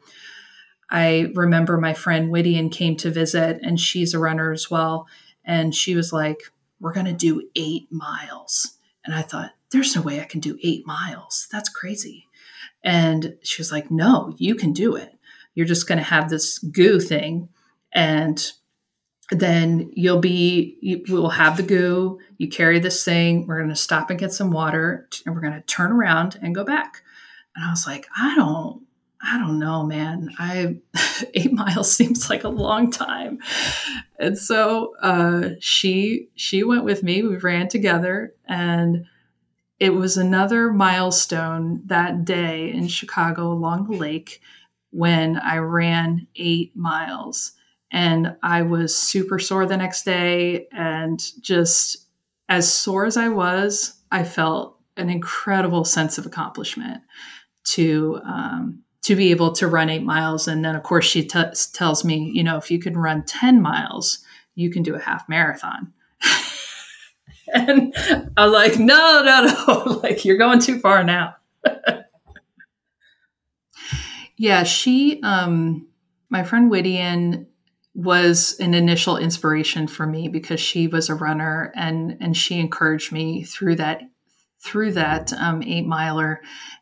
I 0.89 1.31
remember 1.33 1.77
my 1.77 1.93
friend 1.93 2.29
Whittian 2.29 2.69
came 2.69 2.95
to 2.97 3.11
visit, 3.11 3.59
and 3.61 3.79
she's 3.79 4.13
a 4.13 4.19
runner 4.19 4.51
as 4.51 4.71
well. 4.71 5.07
And 5.43 5.75
she 5.75 5.95
was 5.95 6.13
like, 6.13 6.43
We're 6.79 6.93
going 6.93 7.07
to 7.07 7.13
do 7.13 7.49
eight 7.55 7.91
miles. 7.91 8.77
And 9.03 9.13
I 9.13 9.21
thought, 9.21 9.51
There's 9.71 9.95
no 9.95 10.01
way 10.01 10.21
I 10.21 10.25
can 10.25 10.39
do 10.39 10.57
eight 10.63 10.85
miles. 10.87 11.47
That's 11.51 11.69
crazy. 11.69 12.27
And 12.83 13.35
she 13.41 13.61
was 13.61 13.71
like, 13.71 13.91
No, 13.91 14.35
you 14.37 14.55
can 14.55 14.73
do 14.73 14.95
it. 14.95 15.17
You're 15.53 15.65
just 15.65 15.87
going 15.87 15.97
to 15.97 16.03
have 16.03 16.29
this 16.29 16.59
goo 16.59 16.99
thing. 16.99 17.49
And 17.91 18.51
then 19.31 19.91
you'll 19.93 20.19
be, 20.19 20.77
you 20.81 21.03
will 21.09 21.29
have 21.29 21.57
the 21.57 21.63
goo. 21.63 22.19
You 22.37 22.47
carry 22.47 22.79
this 22.79 23.03
thing. 23.03 23.47
We're 23.47 23.57
going 23.57 23.69
to 23.69 23.75
stop 23.75 24.09
and 24.09 24.19
get 24.19 24.33
some 24.33 24.51
water, 24.51 25.07
and 25.25 25.33
we're 25.33 25.41
going 25.41 25.53
to 25.53 25.61
turn 25.61 25.91
around 25.91 26.37
and 26.41 26.53
go 26.53 26.63
back. 26.63 27.01
And 27.55 27.65
I 27.65 27.69
was 27.69 27.87
like, 27.87 28.07
I 28.17 28.35
don't 28.35 28.85
I 29.27 29.39
don't 29.39 29.57
know, 29.57 29.83
man. 29.83 30.29
I 30.37 30.77
eight 31.33 31.51
miles 31.51 31.91
seems 31.95 32.29
like 32.29 32.43
a 32.43 32.49
long 32.49 32.91
time, 32.91 33.39
and 34.19 34.37
so 34.37 34.95
uh, 35.01 35.49
she 35.59 36.29
she 36.35 36.63
went 36.63 36.83
with 36.83 37.03
me. 37.03 37.23
We 37.23 37.37
ran 37.37 37.67
together, 37.67 38.33
and 38.45 39.05
it 39.79 39.91
was 39.91 40.17
another 40.17 40.71
milestone 40.71 41.81
that 41.87 42.23
day 42.23 42.71
in 42.71 42.87
Chicago 42.87 43.51
along 43.51 43.89
the 43.89 43.97
lake 43.97 44.41
when 44.91 45.37
I 45.37 45.57
ran 45.57 46.27
eight 46.35 46.75
miles. 46.75 47.53
And 47.95 48.35
I 48.43 48.61
was 48.61 48.93
super 48.93 49.39
sore 49.39 49.65
the 49.65 49.77
next 49.77 50.03
day. 50.03 50.67
And 50.73 51.17
just 51.39 52.07
as 52.49 52.71
sore 52.71 53.05
as 53.05 53.15
I 53.15 53.29
was, 53.29 53.93
I 54.11 54.25
felt 54.25 54.77
an 54.97 55.09
incredible 55.09 55.85
sense 55.85 56.17
of 56.17 56.25
accomplishment 56.25 57.01
to 57.67 58.19
um, 58.25 58.83
to 59.03 59.15
be 59.15 59.31
able 59.31 59.53
to 59.53 59.67
run 59.67 59.89
eight 59.89 60.03
miles. 60.03 60.45
And 60.45 60.65
then, 60.65 60.75
of 60.75 60.83
course, 60.83 61.05
she 61.05 61.23
t- 61.23 61.41
tells 61.73 62.03
me, 62.03 62.31
you 62.33 62.43
know, 62.43 62.57
if 62.57 62.69
you 62.69 62.79
can 62.79 62.97
run 62.97 63.23
10 63.23 63.61
miles, 63.61 64.19
you 64.55 64.69
can 64.69 64.83
do 64.83 64.95
a 64.95 64.99
half 64.99 65.29
marathon. 65.29 65.93
and 67.53 67.95
I'm 68.35 68.51
like, 68.51 68.77
no, 68.77 69.23
no, 69.23 69.45
no, 69.67 69.99
like 70.03 70.25
you're 70.25 70.37
going 70.37 70.59
too 70.59 70.79
far 70.79 71.03
now. 71.05 71.35
yeah, 74.37 74.63
she, 74.63 75.21
um, 75.23 75.87
my 76.29 76.43
friend 76.43 76.69
Whittian 76.69 77.47
was 77.95 78.57
an 78.59 78.73
initial 78.73 79.15
inspiration 79.15 79.87
for 79.87 80.05
me 80.05 80.27
because 80.27 80.59
she 80.59 80.85
was 80.85 81.09
a 81.09 81.15
runner 81.15 81.71
and 81.75 82.17
and 82.19 82.35
she 82.35 82.59
encouraged 82.59 83.11
me 83.11 83.43
through 83.43 83.75
that 83.75 84.01
through 84.59 84.91
that 84.91 85.31
um, 85.33 85.63
eight 85.63 85.87
miler. 85.87 86.41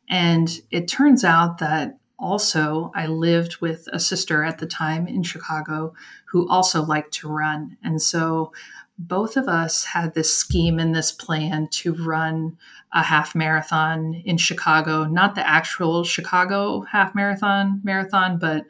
And 0.09 0.49
it 0.71 0.87
turns 0.87 1.23
out 1.23 1.59
that 1.59 1.99
also 2.17 2.91
I 2.95 3.07
lived 3.07 3.57
with 3.57 3.87
a 3.91 3.99
sister 3.99 4.43
at 4.43 4.57
the 4.57 4.65
time 4.65 5.07
in 5.07 5.21
Chicago 5.21 5.93
who 6.25 6.49
also 6.49 6.83
liked 6.83 7.13
to 7.15 7.27
run. 7.27 7.77
And 7.83 8.01
so 8.01 8.51
both 8.97 9.37
of 9.37 9.47
us 9.47 9.83
had 9.83 10.13
this 10.13 10.33
scheme 10.33 10.79
and 10.79 10.95
this 10.95 11.11
plan 11.11 11.67
to 11.71 11.93
run 11.93 12.57
a 12.93 13.03
half 13.03 13.35
marathon 13.35 14.13
in 14.25 14.37
Chicago, 14.37 15.05
not 15.05 15.35
the 15.35 15.47
actual 15.47 16.03
Chicago 16.03 16.81
half 16.81 17.13
marathon 17.13 17.81
marathon, 17.83 18.37
but 18.37 18.65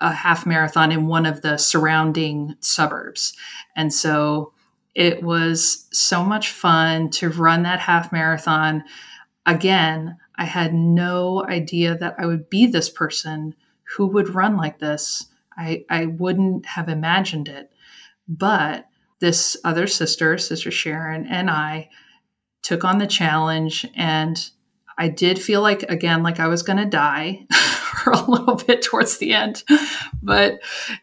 a 0.00 0.12
half 0.12 0.46
marathon 0.46 0.92
in 0.92 1.06
one 1.06 1.26
of 1.26 1.42
the 1.42 1.56
surrounding 1.56 2.54
suburbs. 2.60 3.34
And 3.74 3.92
so 3.92 4.52
it 4.94 5.22
was 5.22 5.86
so 5.92 6.24
much 6.24 6.50
fun 6.50 7.10
to 7.10 7.28
run 7.28 7.62
that 7.62 7.80
half 7.80 8.12
marathon. 8.12 8.84
Again, 9.44 10.16
I 10.36 10.44
had 10.44 10.74
no 10.74 11.46
idea 11.46 11.96
that 11.96 12.16
I 12.18 12.26
would 12.26 12.50
be 12.50 12.66
this 12.66 12.90
person 12.90 13.54
who 13.96 14.06
would 14.06 14.34
run 14.34 14.56
like 14.56 14.78
this. 14.78 15.26
I, 15.56 15.84
I 15.88 16.06
wouldn't 16.06 16.66
have 16.66 16.88
imagined 16.88 17.48
it. 17.48 17.70
But 18.28 18.86
this 19.20 19.56
other 19.64 19.86
sister, 19.86 20.36
Sister 20.36 20.70
Sharon, 20.70 21.26
and 21.26 21.48
I 21.48 21.88
took 22.62 22.84
on 22.84 22.98
the 22.98 23.06
challenge. 23.06 23.86
And 23.94 24.50
I 24.98 25.08
did 25.08 25.40
feel 25.40 25.62
like, 25.62 25.82
again, 25.84 26.22
like 26.22 26.40
I 26.40 26.48
was 26.48 26.62
going 26.62 26.78
to 26.78 26.86
die 26.86 27.46
for 27.52 28.12
a 28.12 28.30
little 28.30 28.56
bit 28.56 28.82
towards 28.82 29.18
the 29.18 29.34
end. 29.34 29.62
But 30.22 30.60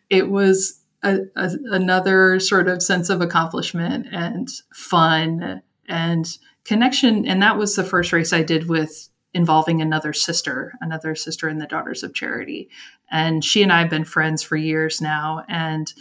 it 0.10 0.30
was 0.30 0.80
a, 1.04 1.20
a, 1.36 1.52
another 1.72 2.40
sort 2.40 2.68
of 2.68 2.82
sense 2.82 3.10
of 3.10 3.22
accomplishment 3.22 4.08
and 4.12 4.50
fun 4.74 5.62
and 5.88 6.38
connection. 6.66 7.28
And 7.28 7.42
that 7.42 7.58
was 7.58 7.76
the 7.76 7.84
first 7.84 8.14
race 8.14 8.34
I 8.34 8.42
did 8.42 8.68
with 8.68 9.10
involving 9.34 9.82
another 9.82 10.14
sister, 10.14 10.74
another 10.80 11.16
sister 11.16 11.50
in 11.50 11.58
the 11.58 11.68
Daughters 11.68 12.04
of 12.04 12.14
Charity. 12.14 12.70
And 13.12 13.44
she 13.44 13.64
and 13.64 13.72
I 13.72 13.80
have 13.80 13.90
been 13.90 14.06
friends 14.06 14.44
for 14.44 14.56
years 14.56 15.02
now. 15.02 15.44
And 15.50 15.92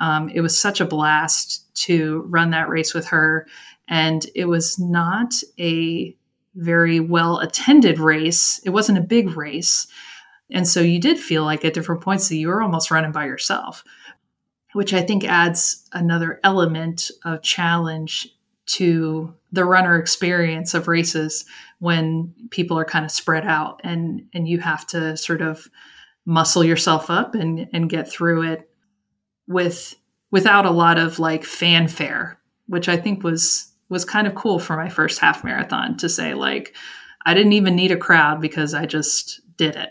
um, 0.00 0.28
it 0.28 0.40
was 0.40 0.58
such 0.58 0.80
a 0.80 0.86
blast 0.86 1.74
to 1.74 2.24
run 2.28 2.50
that 2.50 2.68
race 2.68 2.94
with 2.94 3.06
her. 3.06 3.46
And 3.88 4.26
it 4.34 4.46
was 4.46 4.78
not 4.78 5.34
a 5.58 6.16
very 6.56 7.00
well 7.00 7.38
attended 7.38 7.98
race, 7.98 8.60
it 8.64 8.70
wasn't 8.70 8.98
a 8.98 9.02
big 9.02 9.36
race. 9.36 9.86
And 10.50 10.66
so 10.66 10.80
you 10.80 11.00
did 11.00 11.18
feel 11.18 11.44
like 11.44 11.64
at 11.64 11.74
different 11.74 12.00
points 12.00 12.28
that 12.28 12.36
you 12.36 12.48
were 12.48 12.62
almost 12.62 12.90
running 12.90 13.12
by 13.12 13.26
yourself, 13.26 13.84
which 14.72 14.94
I 14.94 15.02
think 15.02 15.24
adds 15.24 15.88
another 15.92 16.40
element 16.42 17.10
of 17.24 17.42
challenge 17.42 18.28
to 18.66 19.34
the 19.52 19.64
runner 19.64 19.96
experience 19.96 20.74
of 20.74 20.88
races 20.88 21.44
when 21.78 22.34
people 22.50 22.78
are 22.78 22.84
kind 22.84 23.04
of 23.04 23.10
spread 23.10 23.46
out 23.46 23.80
and 23.84 24.26
and 24.34 24.48
you 24.48 24.58
have 24.58 24.86
to 24.88 25.16
sort 25.16 25.40
of 25.40 25.68
muscle 26.24 26.64
yourself 26.64 27.10
up 27.10 27.34
and 27.34 27.68
and 27.72 27.88
get 27.88 28.10
through 28.10 28.42
it 28.42 28.68
with 29.46 29.94
without 30.32 30.66
a 30.66 30.70
lot 30.70 30.98
of 30.98 31.18
like 31.18 31.44
fanfare, 31.44 32.40
which 32.66 32.88
I 32.88 32.96
think 32.96 33.22
was 33.22 33.72
was 33.88 34.04
kind 34.04 34.26
of 34.26 34.34
cool 34.34 34.58
for 34.58 34.76
my 34.76 34.88
first 34.88 35.20
half 35.20 35.44
marathon 35.44 35.96
to 35.98 36.08
say 36.08 36.34
like 36.34 36.74
I 37.24 37.34
didn't 37.34 37.52
even 37.52 37.74
need 37.74 37.90
a 37.90 37.96
crowd 37.96 38.40
because 38.40 38.72
I 38.72 38.86
just 38.86 39.40
did 39.56 39.76
it. 39.76 39.90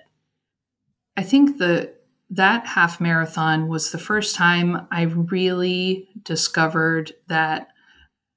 I 1.17 1.23
think 1.23 1.57
the 1.57 1.93
that 2.29 2.65
half 2.65 2.99
marathon 2.99 3.67
was 3.67 3.91
the 3.91 3.97
first 3.97 4.35
time 4.35 4.87
I 4.91 5.03
really 5.03 6.09
discovered 6.23 7.13
that 7.27 7.67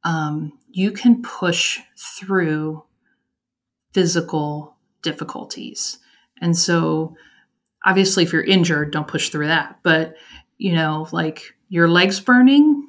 um, 0.04 0.58
you 0.68 0.92
can 0.92 1.22
push 1.22 1.80
through 1.96 2.84
physical 3.94 4.76
difficulties. 5.02 5.98
And 6.40 6.56
so, 6.56 7.16
obviously, 7.84 8.24
if 8.24 8.32
you're 8.32 8.42
injured, 8.42 8.92
don't 8.92 9.08
push 9.08 9.30
through 9.30 9.46
that. 9.46 9.78
But 9.82 10.16
you 10.58 10.72
know, 10.72 11.08
like 11.12 11.54
your 11.68 11.88
legs 11.88 12.20
burning 12.20 12.87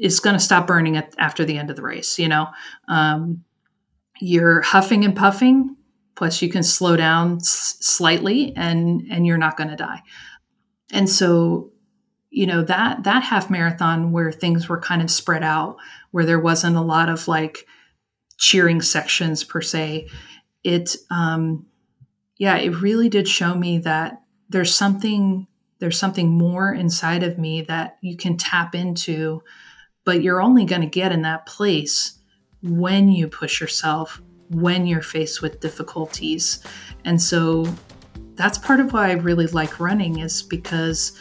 is 0.00 0.18
going 0.18 0.34
to 0.34 0.40
stop 0.40 0.66
burning 0.66 0.96
at, 0.96 1.14
after 1.18 1.44
the 1.44 1.58
end 1.58 1.70
of 1.70 1.76
the 1.76 1.82
race. 1.82 2.18
You 2.18 2.28
know, 2.28 2.48
um, 2.88 3.44
you're 4.20 4.62
huffing 4.62 5.04
and 5.04 5.14
puffing, 5.14 5.76
plus 6.16 6.42
you 6.42 6.48
can 6.48 6.62
slow 6.62 6.96
down 6.96 7.36
s- 7.36 7.76
slightly, 7.80 8.54
and 8.56 9.02
and 9.10 9.26
you're 9.26 9.38
not 9.38 9.56
going 9.56 9.70
to 9.70 9.76
die. 9.76 10.02
And 10.92 11.08
so, 11.08 11.70
you 12.30 12.46
know 12.46 12.62
that 12.62 13.04
that 13.04 13.22
half 13.22 13.50
marathon 13.50 14.12
where 14.12 14.32
things 14.32 14.68
were 14.68 14.80
kind 14.80 15.02
of 15.02 15.10
spread 15.10 15.44
out, 15.44 15.76
where 16.10 16.24
there 16.24 16.40
wasn't 16.40 16.76
a 16.76 16.82
lot 16.82 17.08
of 17.08 17.28
like 17.28 17.66
cheering 18.38 18.80
sections 18.80 19.44
per 19.44 19.60
se, 19.60 20.08
it 20.64 20.96
um, 21.10 21.66
yeah, 22.38 22.56
it 22.56 22.70
really 22.80 23.10
did 23.10 23.28
show 23.28 23.54
me 23.54 23.78
that 23.78 24.22
there's 24.48 24.74
something 24.74 25.46
there's 25.78 25.98
something 25.98 26.28
more 26.28 26.72
inside 26.72 27.22
of 27.22 27.38
me 27.38 27.62
that 27.62 27.96
you 28.02 28.16
can 28.16 28.36
tap 28.36 28.74
into, 28.74 29.42
but 30.10 30.24
you're 30.24 30.42
only 30.42 30.64
going 30.64 30.80
to 30.80 30.88
get 30.88 31.12
in 31.12 31.22
that 31.22 31.46
place 31.46 32.18
when 32.64 33.08
you 33.08 33.28
push 33.28 33.60
yourself, 33.60 34.20
when 34.48 34.84
you're 34.84 35.02
faced 35.02 35.40
with 35.40 35.60
difficulties. 35.60 36.64
And 37.04 37.22
so 37.22 37.64
that's 38.34 38.58
part 38.58 38.80
of 38.80 38.92
why 38.92 39.10
I 39.10 39.12
really 39.12 39.46
like 39.46 39.78
running 39.78 40.18
is 40.18 40.42
because 40.42 41.16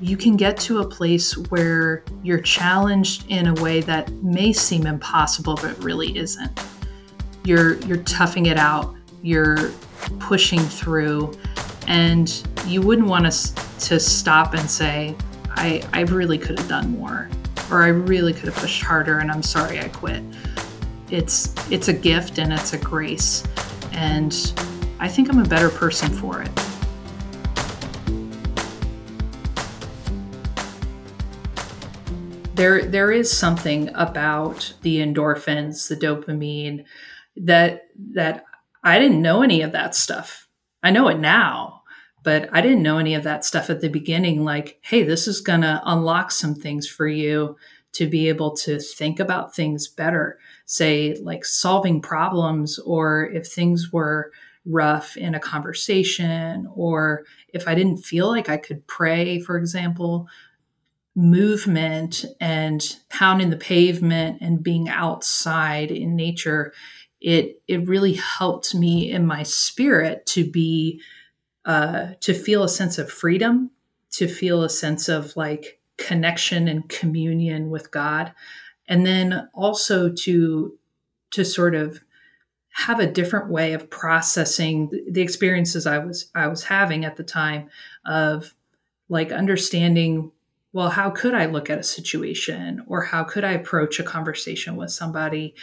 you 0.00 0.16
can 0.16 0.36
get 0.36 0.56
to 0.62 0.80
a 0.80 0.84
place 0.84 1.36
where 1.52 2.02
you're 2.24 2.40
challenged 2.40 3.24
in 3.30 3.46
a 3.46 3.54
way 3.62 3.80
that 3.82 4.10
may 4.14 4.52
seem 4.52 4.84
impossible 4.84 5.54
but 5.62 5.80
really 5.84 6.18
isn't. 6.18 6.60
You're 7.44 7.74
you're 7.82 8.02
toughing 8.02 8.46
it 8.46 8.58
out, 8.58 8.96
you're 9.22 9.70
pushing 10.18 10.58
through 10.58 11.38
and 11.86 12.42
you 12.66 12.82
wouldn't 12.82 13.06
want 13.06 13.26
us 13.26 13.52
to 13.86 14.00
stop 14.00 14.54
and 14.54 14.68
say, 14.68 15.14
I, 15.50 15.84
I 15.92 16.00
really 16.00 16.36
could 16.36 16.58
have 16.58 16.68
done 16.68 16.98
more, 16.98 17.28
or 17.70 17.82
I 17.82 17.88
really 17.88 18.32
could 18.32 18.44
have 18.44 18.56
pushed 18.56 18.82
harder, 18.82 19.18
and 19.18 19.30
I'm 19.30 19.42
sorry 19.42 19.80
I 19.80 19.88
quit. 19.88 20.22
It's 21.10 21.54
it's 21.70 21.88
a 21.88 21.92
gift 21.92 22.38
and 22.38 22.52
it's 22.52 22.72
a 22.72 22.78
grace, 22.78 23.44
and 23.92 24.34
I 24.98 25.08
think 25.08 25.28
I'm 25.30 25.38
a 25.38 25.48
better 25.48 25.68
person 25.68 26.10
for 26.10 26.42
it. 26.42 26.50
There, 32.54 32.84
there 32.84 33.10
is 33.10 33.36
something 33.36 33.90
about 33.94 34.74
the 34.82 34.98
endorphins, 34.98 35.88
the 35.88 35.96
dopamine, 35.96 36.84
that 37.36 37.88
that 38.12 38.44
I 38.84 38.98
didn't 38.98 39.22
know 39.22 39.42
any 39.42 39.62
of 39.62 39.72
that 39.72 39.94
stuff 39.94 40.42
I 40.82 40.90
know 40.90 41.08
it 41.08 41.18
now, 41.18 41.81
but 42.22 42.48
I 42.52 42.60
didn't 42.60 42.82
know 42.82 42.98
any 42.98 43.14
of 43.14 43.24
that 43.24 43.44
stuff 43.44 43.70
at 43.70 43.80
the 43.80 43.88
beginning. 43.88 44.44
Like, 44.44 44.78
hey, 44.82 45.02
this 45.02 45.26
is 45.26 45.40
going 45.40 45.62
to 45.62 45.82
unlock 45.84 46.30
some 46.30 46.54
things 46.54 46.86
for 46.88 47.06
you 47.06 47.56
to 47.92 48.06
be 48.06 48.28
able 48.28 48.56
to 48.56 48.78
think 48.78 49.20
about 49.20 49.54
things 49.54 49.88
better, 49.88 50.38
say, 50.64 51.16
like 51.22 51.44
solving 51.44 52.00
problems, 52.00 52.78
or 52.78 53.26
if 53.26 53.46
things 53.46 53.92
were 53.92 54.32
rough 54.64 55.16
in 55.16 55.34
a 55.34 55.40
conversation, 55.40 56.68
or 56.74 57.24
if 57.52 57.66
I 57.66 57.74
didn't 57.74 57.98
feel 57.98 58.28
like 58.28 58.48
I 58.48 58.56
could 58.56 58.86
pray, 58.86 59.40
for 59.40 59.58
example, 59.58 60.28
movement 61.14 62.24
and 62.40 62.96
pounding 63.10 63.50
the 63.50 63.56
pavement 63.56 64.38
and 64.40 64.62
being 64.62 64.88
outside 64.88 65.90
in 65.90 66.16
nature 66.16 66.72
it 67.22 67.62
it 67.68 67.86
really 67.86 68.14
helped 68.14 68.74
me 68.74 69.10
in 69.10 69.26
my 69.26 69.42
spirit 69.42 70.26
to 70.26 70.48
be 70.50 71.00
uh, 71.64 72.08
to 72.20 72.34
feel 72.34 72.62
a 72.62 72.68
sense 72.68 72.98
of 72.98 73.10
freedom, 73.10 73.70
to 74.12 74.28
feel 74.28 74.62
a 74.62 74.68
sense 74.68 75.08
of 75.08 75.36
like 75.36 75.80
connection 75.96 76.68
and 76.68 76.88
communion 76.88 77.70
with 77.70 77.90
God, 77.90 78.32
and 78.88 79.06
then 79.06 79.48
also 79.54 80.10
to 80.10 80.78
to 81.32 81.44
sort 81.44 81.74
of 81.74 82.00
have 82.72 83.00
a 83.00 83.06
different 83.06 83.50
way 83.50 83.74
of 83.74 83.90
processing 83.90 84.90
the 85.10 85.20
experiences 85.20 85.86
I 85.86 85.98
was 85.98 86.30
I 86.34 86.48
was 86.48 86.64
having 86.64 87.04
at 87.04 87.16
the 87.16 87.24
time 87.24 87.68
of 88.04 88.54
like 89.08 89.30
understanding 89.30 90.32
well, 90.74 90.88
how 90.88 91.10
could 91.10 91.34
I 91.34 91.46
look 91.46 91.68
at 91.68 91.78
a 91.78 91.82
situation 91.82 92.82
or 92.86 93.02
how 93.02 93.24
could 93.24 93.44
I 93.44 93.52
approach 93.52 94.00
a 94.00 94.04
conversation 94.04 94.76
with 94.76 94.90
somebody? 94.90 95.54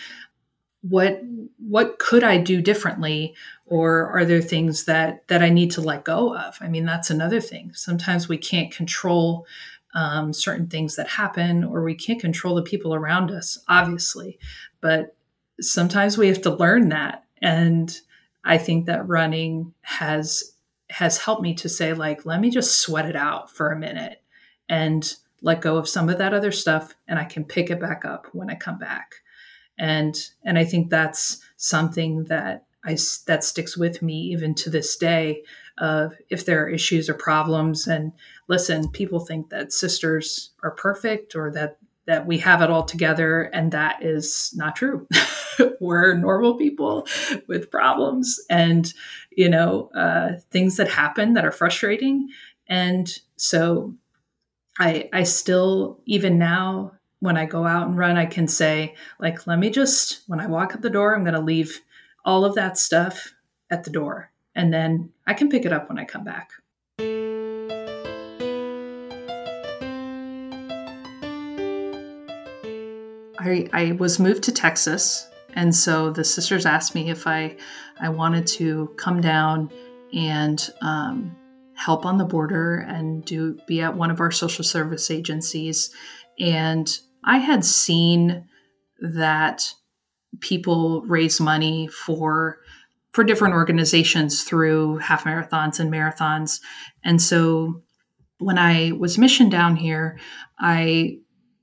What 0.81 1.21
what 1.57 1.99
could 1.99 2.23
I 2.23 2.37
do 2.37 2.61
differently 2.61 3.35
or 3.65 4.09
are 4.09 4.25
there 4.25 4.41
things 4.41 4.85
that 4.85 5.27
that 5.27 5.43
I 5.43 5.49
need 5.49 5.71
to 5.71 5.81
let 5.81 6.03
go 6.03 6.35
of? 6.35 6.57
I 6.61 6.67
mean, 6.67 6.85
that's 6.85 7.09
another 7.09 7.41
thing. 7.41 7.71
Sometimes 7.73 8.27
we 8.27 8.37
can't 8.37 8.71
control 8.71 9.45
um, 9.93 10.33
certain 10.33 10.67
things 10.67 10.95
that 10.95 11.07
happen 11.07 11.63
or 11.63 11.83
we 11.83 11.95
can't 11.95 12.21
control 12.21 12.55
the 12.55 12.61
people 12.61 12.93
around 12.93 13.31
us, 13.31 13.57
obviously. 13.67 14.39
But 14.81 15.15
sometimes 15.59 16.17
we 16.17 16.27
have 16.27 16.41
to 16.43 16.55
learn 16.55 16.89
that 16.89 17.25
and 17.41 17.99
I 18.43 18.57
think 18.57 18.85
that 18.85 19.07
running 19.07 19.73
has 19.81 20.53
has 20.89 21.19
helped 21.19 21.43
me 21.43 21.53
to 21.55 21.69
say 21.69 21.93
like 21.93 22.25
let 22.25 22.39
me 22.39 22.49
just 22.49 22.77
sweat 22.77 23.05
it 23.05 23.15
out 23.15 23.51
for 23.51 23.71
a 23.71 23.77
minute 23.77 24.21
and 24.67 25.15
let 25.41 25.61
go 25.61 25.77
of 25.77 25.87
some 25.87 26.09
of 26.09 26.17
that 26.17 26.33
other 26.33 26.51
stuff 26.51 26.95
and 27.07 27.19
I 27.19 27.25
can 27.25 27.43
pick 27.43 27.69
it 27.69 27.79
back 27.79 28.05
up 28.05 28.27
when 28.33 28.49
I 28.49 28.55
come 28.55 28.77
back. 28.77 29.15
And 29.79 30.15
and 30.43 30.59
I 30.59 30.65
think 30.65 30.89
that's 30.89 31.41
something 31.57 32.25
that 32.25 32.65
I 32.83 32.97
that 33.25 33.43
sticks 33.43 33.77
with 33.77 34.01
me 34.01 34.19
even 34.33 34.53
to 34.55 34.69
this 34.69 34.95
day 34.97 35.43
of 35.77 36.13
if 36.29 36.45
there 36.45 36.63
are 36.63 36.69
issues 36.69 37.09
or 37.09 37.13
problems. 37.13 37.87
And 37.87 38.11
listen 38.47 38.89
people 38.89 39.21
think 39.21 39.49
that 39.49 39.71
sisters 39.71 40.51
are 40.63 40.71
perfect 40.71 41.35
or 41.35 41.51
that 41.51 41.77
that 42.05 42.25
we 42.25 42.39
have 42.39 42.61
it 42.61 42.71
all 42.71 42.83
together 42.83 43.43
and 43.53 43.71
that 43.71 44.03
is 44.03 44.51
not 44.55 44.75
true. 44.75 45.07
We're 45.79 46.15
normal 46.15 46.57
people 46.57 47.07
with 47.47 47.71
problems 47.71 48.39
and 48.49 48.93
you 49.31 49.49
know 49.49 49.89
uh, 49.95 50.39
things 50.51 50.75
that 50.77 50.89
happen 50.89 51.33
that 51.33 51.45
are 51.45 51.51
frustrating. 51.51 52.27
And 52.67 53.09
so 53.37 53.95
i 54.79 55.09
i 55.13 55.23
still 55.23 55.99
even 56.05 56.37
now 56.37 56.91
when 57.19 57.38
i 57.38 57.45
go 57.45 57.65
out 57.65 57.88
and 57.88 57.97
run 57.97 58.17
i 58.17 58.25
can 58.25 58.47
say 58.47 58.95
like 59.19 59.45
let 59.47 59.60
me 59.60 59.69
just 59.69 60.21
when 60.27 60.39
i 60.39 60.47
walk 60.47 60.73
out 60.73 60.82
the 60.82 60.89
door 60.89 61.15
i'm 61.15 61.23
going 61.23 61.34
to 61.34 61.39
leave 61.39 61.82
all 62.25 62.45
of 62.45 62.55
that 62.55 62.77
stuff 62.77 63.34
at 63.69 63.84
the 63.84 63.89
door 63.89 64.32
and 64.55 64.73
then 64.73 65.10
i 65.27 65.34
can 65.34 65.49
pick 65.49 65.65
it 65.65 65.73
up 65.73 65.89
when 65.89 65.99
i 65.99 66.05
come 66.05 66.23
back 66.23 66.51
I, 73.41 73.69
I 73.71 73.91
was 73.93 74.19
moved 74.19 74.43
to 74.43 74.51
Texas, 74.51 75.27
and 75.53 75.73
so 75.73 76.12
the 76.12 76.23
sisters 76.23 76.65
asked 76.65 76.93
me 76.93 77.10
if 77.10 77.25
I 77.25 77.55
I 77.99 78.10
wanted 78.10 78.45
to 78.47 78.93
come 78.97 79.21
down 79.21 79.71
and 80.13 80.69
um, 80.82 81.36
help 81.73 82.05
on 82.05 82.17
the 82.17 82.25
border 82.25 82.77
and 82.77 83.23
do 83.23 83.58
be 83.67 83.82
at 83.82 83.95
one 83.95 84.12
of 84.12 84.19
our 84.19 84.32
social 84.32 84.63
service 84.63 85.10
agencies. 85.10 85.89
And 86.39 86.99
I 87.23 87.38
had 87.38 87.65
seen 87.65 88.47
that 89.01 89.73
people 90.39 91.03
raise 91.03 91.39
money 91.39 91.88
for 91.88 92.58
for 93.12 93.23
different 93.23 93.55
organizations 93.55 94.43
through 94.43 94.97
half 94.97 95.23
marathons 95.23 95.79
and 95.79 95.91
marathons. 95.91 96.62
And 97.03 97.19
so 97.19 97.82
when 98.38 98.58
I 98.58 98.91
was 98.91 99.17
missioned 99.17 99.51
down 99.51 99.75
here, 99.75 100.19
I 100.60 101.17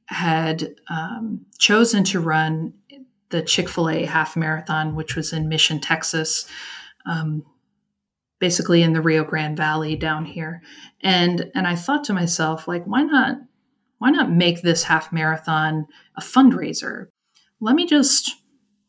had 0.06 0.74
um, 0.88 1.46
chosen 1.58 2.04
to 2.04 2.20
run 2.20 2.74
the 3.30 3.42
Chick 3.42 3.68
fil 3.68 3.90
A 3.90 4.04
half 4.04 4.36
marathon, 4.36 4.94
which 4.94 5.16
was 5.16 5.32
in 5.32 5.48
Mission, 5.48 5.80
Texas, 5.80 6.46
um, 7.06 7.44
basically 8.38 8.82
in 8.82 8.92
the 8.92 9.00
Rio 9.00 9.24
Grande 9.24 9.56
Valley 9.56 9.96
down 9.96 10.24
here. 10.24 10.62
And, 11.00 11.50
and 11.54 11.66
I 11.66 11.76
thought 11.76 12.04
to 12.04 12.12
myself, 12.12 12.68
like, 12.68 12.84
why 12.84 13.02
not? 13.02 13.38
Why 14.06 14.12
not 14.12 14.30
make 14.30 14.62
this 14.62 14.84
half 14.84 15.12
marathon 15.12 15.88
a 16.14 16.20
fundraiser? 16.20 17.06
Let 17.60 17.74
me 17.74 17.86
just 17.86 18.36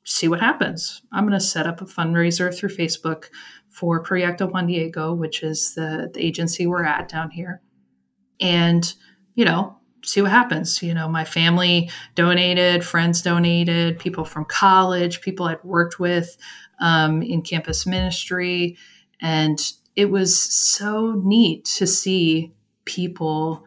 see 0.06 0.28
what 0.28 0.42
happens. 0.42 1.02
I'm 1.12 1.24
going 1.26 1.34
to 1.34 1.44
set 1.44 1.66
up 1.66 1.82
a 1.82 1.86
fundraiser 1.86 2.56
through 2.56 2.70
Facebook 2.70 3.32
for 3.68 4.04
Proyecto 4.04 4.52
Juan 4.52 4.68
Diego, 4.68 5.16
which 5.16 5.42
is 5.42 5.74
the, 5.74 6.12
the 6.14 6.24
agency 6.24 6.68
we're 6.68 6.84
at 6.84 7.10
down 7.10 7.32
here. 7.32 7.64
And, 8.40 8.94
you 9.34 9.44
know, 9.44 9.76
see 10.04 10.22
what 10.22 10.30
happens. 10.30 10.84
You 10.84 10.94
know, 10.94 11.10
my 11.10 11.26
family 11.26 11.90
donated, 12.14 12.86
friends 12.86 13.24
donated, 13.24 13.98
people 13.98 14.24
from 14.24 14.46
college, 14.46 15.22
people 15.22 15.48
I'd 15.48 15.64
worked 15.64 16.00
with 16.00 16.38
um, 16.80 17.24
in 17.24 17.42
campus 17.42 17.88
ministry. 17.88 18.78
And 19.20 19.58
it 19.96 20.12
was 20.12 20.40
so 20.40 21.20
neat 21.26 21.66
to 21.78 21.88
see 21.88 22.54
people 22.86 23.66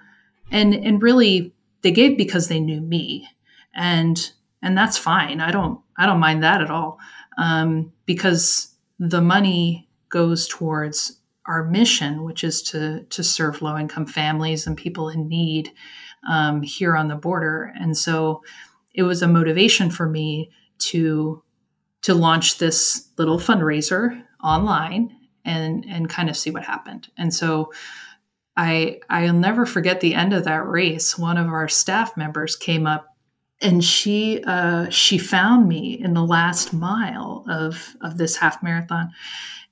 and 0.51 0.75
and 0.75 1.03
really 1.03 1.55
they 1.83 1.91
gave 1.91 2.17
because 2.17 2.49
they 2.49 2.61
knew 2.61 2.81
me 2.81 3.29
and 3.75 4.33
and 4.63 4.77
that's 4.77 4.99
fine 4.99 5.41
i 5.41 5.51
don't 5.51 5.81
i 5.97 6.07
don't 6.07 6.21
mind 6.21 6.43
that 6.43 6.61
at 6.61 6.71
all 6.71 6.99
um, 7.39 7.93
because 8.05 8.75
the 8.99 9.21
money 9.23 9.89
goes 10.11 10.47
towards 10.47 11.21
our 11.47 11.65
mission 11.65 12.23
which 12.25 12.45
is 12.45 12.63
to 12.63 13.03
to 13.05 13.23
serve 13.23 13.63
low 13.63 13.79
income 13.79 14.07
families 14.07 14.67
and 14.67 14.77
people 14.77 15.09
in 15.09 15.29
need 15.29 15.71
um, 16.29 16.63
here 16.63 16.97
on 16.97 17.09
the 17.09 17.17
border. 17.17 17.73
And 17.79 17.97
so 17.97 18.43
it 18.95 19.03
was 19.03 19.23
a 19.23 19.29
motivation 19.29 19.91
for 19.91 20.09
me 20.09 20.51
to 20.79 21.43
to 22.03 22.15
launch 22.15 22.57
this 22.57 23.09
little 23.19 23.39
fundraiser 23.39 24.23
online 24.43 25.15
and 25.45 25.85
and 25.89 26.09
kind 26.09 26.29
of 26.29 26.37
see 26.37 26.51
what 26.51 26.65
happened. 26.65 27.09
And 27.17 27.33
so 27.33 27.73
I 28.57 29.01
I'll 29.09 29.33
never 29.33 29.65
forget 29.67 30.01
the 30.01 30.15
end 30.15 30.33
of 30.33 30.45
that 30.45 30.67
race. 30.67 31.19
One 31.19 31.39
of 31.39 31.47
our 31.49 31.69
staff 31.69 32.17
members 32.17 32.57
came 32.57 32.87
up 32.87 33.17
and 33.61 33.85
she 33.85 34.43
uh, 34.47 34.89
she 34.91 35.19
found 35.19 35.69
me 35.69 36.01
in 36.01 36.15
the 36.15 36.25
last 36.25 36.73
mile 36.73 37.45
of 37.49 37.95
of 38.01 38.17
this 38.19 38.37
half 38.37 38.63
marathon, 38.63 39.11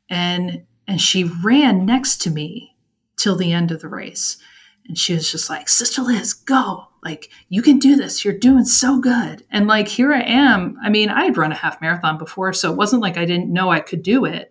and 0.08 0.64
and 0.86 1.00
she 1.00 1.24
ran 1.24 1.86
next 1.86 2.18
to 2.22 2.30
me 2.30 2.76
till 3.16 3.36
the 3.36 3.52
end 3.52 3.70
of 3.70 3.80
the 3.80 3.88
race. 3.88 4.38
And 4.86 4.96
she 4.96 5.12
was 5.12 5.30
just 5.30 5.50
like, 5.50 5.68
Sister 5.68 6.00
Liz, 6.00 6.32
go. 6.32 6.86
Like, 7.04 7.30
you 7.50 7.60
can 7.60 7.78
do 7.78 7.94
this. 7.94 8.24
You're 8.24 8.38
doing 8.38 8.64
so 8.64 8.98
good. 8.98 9.44
And 9.50 9.66
like, 9.66 9.86
here 9.86 10.12
I 10.14 10.22
am. 10.22 10.78
I 10.82 10.88
mean, 10.88 11.10
I 11.10 11.24
had 11.24 11.36
run 11.36 11.52
a 11.52 11.56
half 11.56 11.80
marathon 11.80 12.16
before, 12.16 12.54
so 12.54 12.72
it 12.72 12.76
wasn't 12.76 13.02
like 13.02 13.18
I 13.18 13.26
didn't 13.26 13.52
know 13.52 13.70
I 13.70 13.80
could 13.80 14.02
do 14.02 14.24
it. 14.24 14.50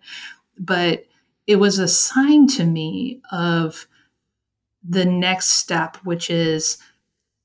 But 0.59 1.05
it 1.47 1.55
was 1.55 1.79
a 1.79 1.87
sign 1.87 2.47
to 2.49 2.65
me 2.65 3.21
of 3.31 3.87
the 4.87 5.05
next 5.05 5.49
step, 5.49 5.97
which 6.03 6.29
is 6.29 6.77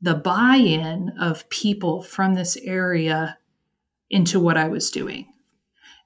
the 0.00 0.14
buy 0.14 0.56
in 0.56 1.10
of 1.20 1.48
people 1.48 2.02
from 2.02 2.34
this 2.34 2.56
area 2.56 3.38
into 4.10 4.38
what 4.38 4.56
I 4.56 4.68
was 4.68 4.90
doing. 4.90 5.26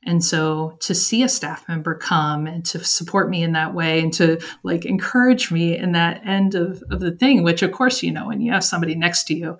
And 0.04 0.22
so 0.24 0.76
to 0.80 0.94
see 0.94 1.24
a 1.24 1.28
staff 1.28 1.68
member 1.68 1.94
come 1.96 2.46
and 2.46 2.64
to 2.66 2.84
support 2.84 3.28
me 3.28 3.42
in 3.42 3.52
that 3.52 3.74
way 3.74 4.00
and 4.00 4.12
to 4.14 4.40
like 4.62 4.84
encourage 4.84 5.50
me 5.50 5.76
in 5.76 5.92
that 5.92 6.24
end 6.24 6.54
of, 6.54 6.82
of 6.90 7.00
the 7.00 7.10
thing, 7.10 7.42
which 7.42 7.62
of 7.62 7.72
course, 7.72 8.02
you 8.04 8.12
know, 8.12 8.28
when 8.28 8.40
you 8.40 8.52
have 8.52 8.62
somebody 8.62 8.94
next 8.94 9.24
to 9.24 9.34
you, 9.34 9.58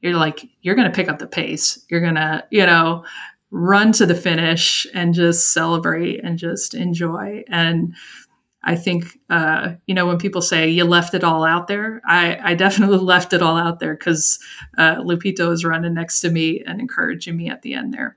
you're 0.00 0.16
like, 0.16 0.48
you're 0.60 0.76
going 0.76 0.88
to 0.88 0.94
pick 0.94 1.08
up 1.08 1.18
the 1.18 1.26
pace. 1.26 1.84
You're 1.90 2.00
going 2.00 2.14
to, 2.14 2.44
you 2.50 2.64
know, 2.64 3.04
run 3.50 3.92
to 3.92 4.06
the 4.06 4.14
finish 4.14 4.86
and 4.94 5.14
just 5.14 5.52
celebrate 5.52 6.22
and 6.24 6.38
just 6.38 6.74
enjoy. 6.74 7.44
And 7.48 7.94
I 8.64 8.76
think, 8.76 9.18
uh, 9.28 9.74
you 9.86 9.94
know, 9.94 10.06
when 10.06 10.18
people 10.18 10.42
say 10.42 10.68
you 10.68 10.84
left 10.84 11.14
it 11.14 11.24
all 11.24 11.44
out 11.44 11.66
there, 11.66 12.00
I, 12.06 12.38
I 12.42 12.54
definitely 12.54 12.98
left 13.02 13.32
it 13.32 13.42
all 13.42 13.56
out 13.56 13.80
there 13.80 13.94
because 13.94 14.38
uh, 14.78 14.96
Lupito 14.96 15.52
is 15.52 15.64
running 15.64 15.94
next 15.94 16.20
to 16.20 16.30
me 16.30 16.62
and 16.66 16.80
encouraging 16.80 17.36
me 17.36 17.48
at 17.48 17.62
the 17.62 17.74
end 17.74 17.92
there. 17.92 18.16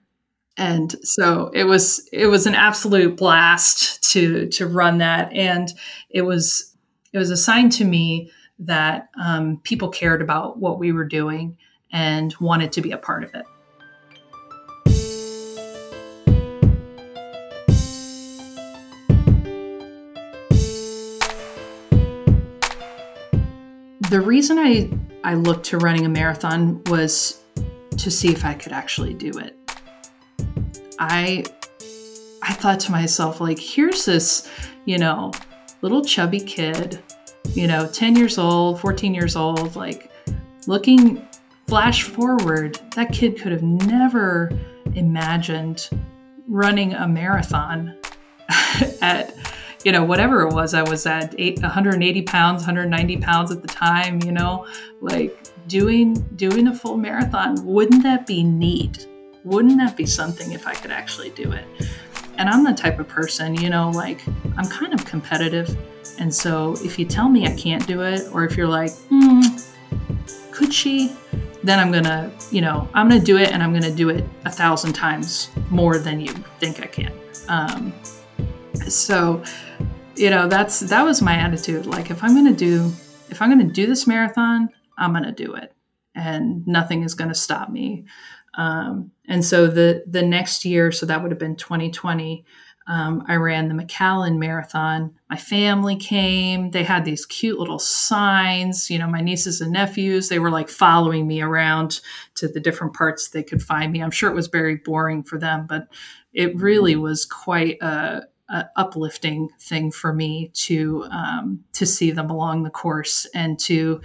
And 0.58 0.96
so 1.06 1.50
it 1.54 1.66
was 1.66 2.08
it 2.14 2.28
was 2.28 2.48
an 2.48 2.56
absolute 2.56 3.18
blast 3.18 4.02
to 4.12 4.48
to 4.50 4.68
run 4.68 5.00
that. 5.00 5.34
And 5.34 5.74
it 6.10 6.22
was 6.22 6.74
it 7.12 7.18
was 7.18 7.30
a 7.30 7.38
sign 7.38 7.70
to 7.72 7.86
me 7.86 8.32
that 8.60 9.10
um, 9.22 9.60
people 9.64 9.90
cared 9.90 10.22
about 10.22 10.60
what 10.60 10.80
we 10.80 10.94
were 10.94 11.06
doing 11.06 11.58
and 11.92 12.34
wanted 12.40 12.72
to 12.74 12.82
be 12.82 12.92
a 12.92 12.98
part 12.98 13.24
of 13.24 13.34
it 13.34 13.46
the 24.10 24.22
reason 24.22 24.58
i 24.60 24.90
i 25.24 25.34
looked 25.34 25.66
to 25.66 25.78
running 25.78 26.06
a 26.06 26.10
marathon 26.10 26.82
was 26.86 27.42
to 27.98 28.12
see 28.12 28.30
if 28.30 28.46
i 28.46 28.54
could 28.54 28.72
actually 28.72 29.14
do 29.14 29.32
it. 29.40 29.56
I 31.00 31.46
I 32.42 32.54
thought 32.54 32.80
to 32.82 32.92
myself 32.92 33.42
like 33.42 33.60
here's 33.60 34.06
this, 34.06 34.50
you 34.86 34.98
know, 34.98 35.32
little 35.82 36.04
chubby 36.04 36.40
kid, 36.40 37.02
you 37.54 37.68
know, 37.68 37.88
10 37.88 38.16
years 38.16 38.38
old, 38.38 38.80
14 38.80 39.14
years 39.14 39.36
old, 39.36 39.76
like 39.76 40.12
looking 40.68 41.28
flash 41.68 42.04
forward, 42.04 42.80
that 42.96 43.12
kid 43.12 43.40
could 43.40 43.52
have 43.52 43.64
never 43.64 44.52
imagined 44.94 45.90
running 46.48 46.94
a 46.94 47.08
marathon 47.08 47.98
at 49.02 49.35
you 49.86 49.92
know, 49.92 50.04
whatever 50.04 50.42
it 50.42 50.54
was, 50.54 50.74
I 50.74 50.82
was 50.82 51.06
at 51.06 51.36
eight, 51.38 51.62
180 51.62 52.24
pounds, 52.24 52.62
190 52.64 53.18
pounds 53.18 53.52
at 53.52 53.62
the 53.62 53.68
time, 53.68 54.20
you 54.24 54.32
know, 54.32 54.66
like 55.00 55.38
doing 55.68 56.16
doing 56.36 56.68
a 56.68 56.76
full 56.76 56.98
marathon. 56.98 57.64
Wouldn't 57.64 58.02
that 58.02 58.26
be 58.26 58.44
neat? 58.44 59.08
Wouldn't 59.44 59.78
that 59.78 59.96
be 59.96 60.08
something 60.08 60.52
if 60.54 60.66
I 60.66 60.74
could 60.74 60.90
actually 60.90 61.30
do 61.30 61.52
it? 61.52 61.66
And 62.40 62.50
I'm 62.50 62.64
the 62.64 62.74
type 62.74 63.00
of 63.00 63.08
person, 63.08 63.54
you 63.54 63.70
know, 63.70 63.92
like 63.92 64.26
I'm 64.58 64.68
kind 64.68 64.92
of 64.92 65.06
competitive. 65.06 65.78
And 66.18 66.34
so 66.34 66.74
if 66.84 66.98
you 66.98 67.06
tell 67.06 67.30
me 67.30 67.46
I 67.46 67.56
can't 67.56 67.86
do 67.86 68.02
it, 68.02 68.28
or 68.34 68.44
if 68.44 68.58
you're 68.58 68.68
like, 68.68 68.92
hmm, 69.10 69.42
could 70.52 70.74
she? 70.74 71.16
Then 71.64 71.80
I'm 71.80 71.92
gonna, 71.92 72.32
you 72.50 72.62
know, 72.62 72.90
I'm 72.96 73.08
gonna 73.08 73.22
do 73.22 73.38
it 73.38 73.52
and 73.52 73.62
I'm 73.62 73.72
gonna 73.72 73.94
do 73.94 74.10
it 74.10 74.26
a 74.46 74.52
thousand 74.52 74.94
times 74.94 75.52
more 75.70 76.00
than 76.00 76.20
you 76.20 76.34
think 76.60 76.82
I 76.82 76.88
can. 76.88 77.14
Um, 77.50 77.94
so, 78.76 79.44
you 80.16 80.30
know, 80.30 80.48
that's 80.48 80.80
that 80.82 81.04
was 81.04 81.22
my 81.22 81.36
attitude. 81.36 81.86
Like 81.86 82.10
if 82.10 82.24
I'm 82.24 82.36
gonna 82.36 82.54
do 82.54 82.92
if 83.30 83.42
I'm 83.42 83.50
gonna 83.50 83.64
do 83.66 83.86
this 83.86 84.08
marathon, 84.08 84.70
I'm 84.98 85.14
gonna 85.14 85.32
do 85.32 85.56
it. 85.56 85.74
And 86.16 86.66
nothing 86.68 87.04
is 87.04 87.14
gonna 87.14 87.36
stop 87.36 87.70
me. 87.70 88.06
Um, 88.58 89.12
and 89.28 89.44
so 89.44 89.68
the 89.68 90.04
the 90.08 90.22
next 90.22 90.66
year, 90.66 90.92
so 90.92 91.06
that 91.06 91.22
would 91.22 91.32
have 91.32 91.40
been 91.40 91.56
2020. 91.56 92.46
Um, 92.88 93.24
I 93.28 93.36
ran 93.36 93.68
the 93.68 93.84
McAllen 93.84 94.38
Marathon. 94.38 95.16
My 95.28 95.38
family 95.38 95.96
came. 95.96 96.70
They 96.70 96.84
had 96.84 97.04
these 97.04 97.26
cute 97.26 97.58
little 97.58 97.80
signs. 97.80 98.92
You 98.92 99.00
know, 99.00 99.08
my 99.08 99.22
nieces 99.22 99.60
and 99.60 99.72
nephews. 99.72 100.30
They 100.30 100.38
were 100.38 100.52
like 100.52 100.70
following 100.70 101.28
me 101.28 101.42
around 101.42 102.02
to 102.36 102.48
the 102.48 102.60
different 102.60 102.94
parts 102.94 103.30
they 103.30 103.44
could 103.44 103.64
find 103.64 103.92
me. 103.92 104.04
I'm 104.04 104.12
sure 104.12 104.30
it 104.30 104.36
was 104.36 104.48
very 104.48 104.76
boring 104.76 105.24
for 105.24 105.40
them, 105.40 105.66
but 105.68 105.88
it 106.32 106.56
really 106.58 106.96
was 106.96 107.26
quite 107.26 107.82
a, 107.82 108.24
uplifting 108.76 109.50
thing 109.60 109.92
for 109.92 110.14
me 110.14 110.52
to 110.54 111.06
um, 111.12 111.64
to 111.74 111.86
see 111.86 112.12
them 112.12 112.30
along 112.30 112.64
the 112.64 112.70
course 112.70 113.26
and 113.34 113.60
to 113.60 114.02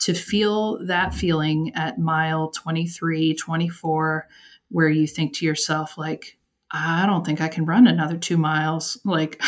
to 0.00 0.14
feel 0.14 0.84
that 0.86 1.12
feeling 1.12 1.72
at 1.74 1.98
mile 1.98 2.50
23, 2.50 3.34
24, 3.34 4.28
where 4.68 4.88
you 4.88 5.06
think 5.06 5.34
to 5.34 5.44
yourself, 5.44 5.98
like, 5.98 6.38
I 6.70 7.04
don't 7.06 7.26
think 7.26 7.40
I 7.40 7.48
can 7.48 7.64
run 7.64 7.86
another 7.86 8.16
two 8.16 8.36
miles. 8.36 9.00
Like, 9.04 9.40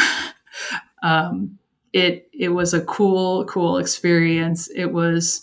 um, 1.02 1.58
it 1.92 2.28
it 2.32 2.48
was 2.50 2.72
a 2.72 2.84
cool, 2.84 3.44
cool 3.44 3.78
experience. 3.78 4.68
It 4.68 4.86
was 4.86 5.42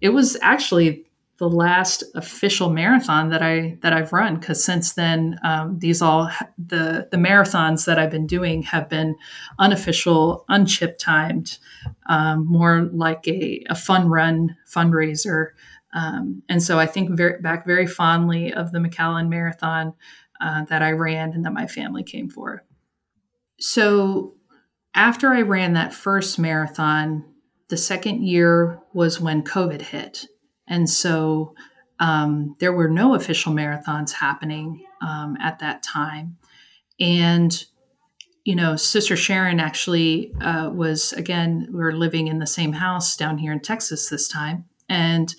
it 0.00 0.10
was 0.10 0.36
actually 0.42 1.03
the 1.38 1.48
last 1.48 2.04
official 2.14 2.70
marathon 2.70 3.30
that 3.30 3.42
I 3.42 3.76
that 3.82 3.92
I've 3.92 4.12
run 4.12 4.36
because 4.36 4.62
since 4.62 4.92
then 4.92 5.38
um, 5.42 5.78
these 5.78 6.00
all 6.00 6.30
the 6.58 7.08
the 7.10 7.16
marathons 7.16 7.86
that 7.86 7.98
I've 7.98 8.10
been 8.10 8.26
doing 8.26 8.62
have 8.62 8.88
been 8.88 9.16
unofficial, 9.58 10.44
unchip 10.48 10.96
timed, 10.98 11.58
um, 12.08 12.46
more 12.46 12.88
like 12.92 13.26
a, 13.26 13.64
a 13.68 13.74
fun 13.74 14.08
run 14.08 14.56
fundraiser. 14.68 15.50
Um, 15.92 16.42
and 16.48 16.62
so 16.62 16.78
I 16.78 16.86
think 16.86 17.10
very, 17.16 17.40
back 17.40 17.66
very 17.66 17.86
fondly 17.86 18.52
of 18.52 18.72
the 18.72 18.78
McAllen 18.78 19.28
Marathon 19.28 19.94
uh, 20.40 20.64
that 20.64 20.82
I 20.82 20.90
ran 20.90 21.32
and 21.32 21.44
that 21.44 21.52
my 21.52 21.66
family 21.66 22.02
came 22.02 22.28
for. 22.28 22.64
So 23.60 24.34
after 24.94 25.32
I 25.32 25.42
ran 25.42 25.74
that 25.74 25.94
first 25.94 26.38
marathon, 26.38 27.24
the 27.68 27.76
second 27.76 28.24
year 28.24 28.80
was 28.92 29.20
when 29.20 29.42
COVID 29.42 29.82
hit. 29.82 30.26
And 30.66 30.88
so 30.88 31.54
um, 32.00 32.56
there 32.58 32.72
were 32.72 32.88
no 32.88 33.14
official 33.14 33.52
marathons 33.52 34.12
happening 34.12 34.84
um, 35.00 35.36
at 35.40 35.58
that 35.60 35.82
time. 35.82 36.36
And, 36.98 37.64
you 38.44 38.54
know, 38.54 38.76
Sister 38.76 39.16
Sharon 39.16 39.60
actually 39.60 40.32
uh, 40.40 40.70
was, 40.72 41.12
again, 41.12 41.68
we 41.70 41.78
were 41.78 41.92
living 41.92 42.26
in 42.26 42.38
the 42.38 42.46
same 42.46 42.74
house 42.74 43.16
down 43.16 43.38
here 43.38 43.52
in 43.52 43.60
Texas 43.60 44.08
this 44.08 44.28
time. 44.28 44.64
And, 44.88 45.34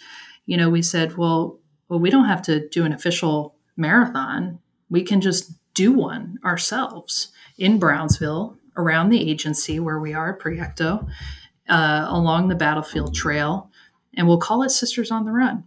you 0.45 0.57
know, 0.57 0.69
we 0.69 0.81
said, 0.81 1.17
well, 1.17 1.59
well, 1.89 1.99
we 1.99 2.09
don't 2.09 2.25
have 2.25 2.41
to 2.43 2.67
do 2.69 2.83
an 2.83 2.93
official 2.93 3.55
marathon. 3.77 4.59
We 4.89 5.03
can 5.03 5.21
just 5.21 5.51
do 5.73 5.93
one 5.93 6.39
ourselves 6.43 7.31
in 7.57 7.79
Brownsville 7.79 8.57
around 8.77 9.09
the 9.09 9.29
agency 9.29 9.79
where 9.79 9.99
we 9.99 10.13
are 10.13 10.38
Proyecto, 10.38 11.07
uh, 11.69 12.05
along 12.07 12.47
the 12.47 12.55
battlefield 12.55 13.13
trail 13.13 13.69
and 14.15 14.28
we'll 14.28 14.38
call 14.38 14.63
it 14.63 14.69
Sisters 14.69 15.12
on 15.12 15.25
the 15.25 15.32
Run. 15.32 15.65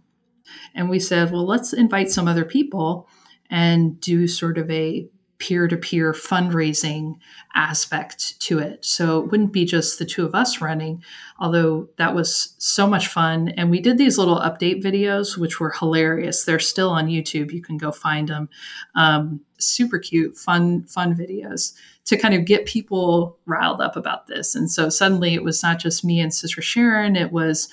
And 0.73 0.89
we 0.89 0.99
said, 0.99 1.31
well, 1.31 1.45
let's 1.45 1.73
invite 1.73 2.09
some 2.09 2.27
other 2.27 2.45
people 2.45 3.07
and 3.49 3.99
do 3.99 4.27
sort 4.27 4.57
of 4.57 4.69
a 4.69 5.07
peer 5.39 5.69
to 5.69 5.77
peer 5.77 6.11
fundraising 6.11 7.15
aspect 7.55 8.39
to 8.41 8.59
it. 8.59 8.83
So 8.83 9.19
it 9.19 9.31
wouldn't 9.31 9.53
be 9.53 9.63
just 9.63 9.97
the 9.97 10.05
two 10.05 10.25
of 10.25 10.35
us 10.35 10.59
running, 10.59 11.01
although 11.39 11.87
that 11.95 12.13
was 12.13 12.55
so 12.57 12.85
much 12.85 13.07
fun. 13.07 13.49
And 13.49 13.71
we 13.71 13.79
did 13.79 13.97
these 13.97 14.17
little 14.17 14.39
update 14.39 14.83
videos, 14.83 15.37
which 15.37 15.59
were 15.59 15.71
hilarious. 15.71 16.43
They're 16.43 16.59
still 16.59 16.89
on 16.89 17.07
YouTube. 17.07 17.53
You 17.53 17.61
can 17.61 17.77
go 17.77 17.91
find 17.91 18.27
them. 18.27 18.49
Um, 18.95 19.39
super 19.57 19.97
cute, 19.97 20.37
fun, 20.37 20.83
fun 20.83 21.15
videos 21.15 21.73
to 22.05 22.17
kind 22.17 22.33
of 22.33 22.45
get 22.45 22.65
people 22.65 23.37
riled 23.45 23.79
up 23.79 23.95
about 23.95 24.27
this. 24.27 24.55
And 24.55 24.69
so 24.69 24.89
suddenly 24.89 25.35
it 25.35 25.43
was 25.43 25.63
not 25.63 25.79
just 25.79 26.03
me 26.03 26.19
and 26.19 26.33
Sister 26.33 26.61
Sharon, 26.61 27.15
it 27.15 27.31
was 27.31 27.69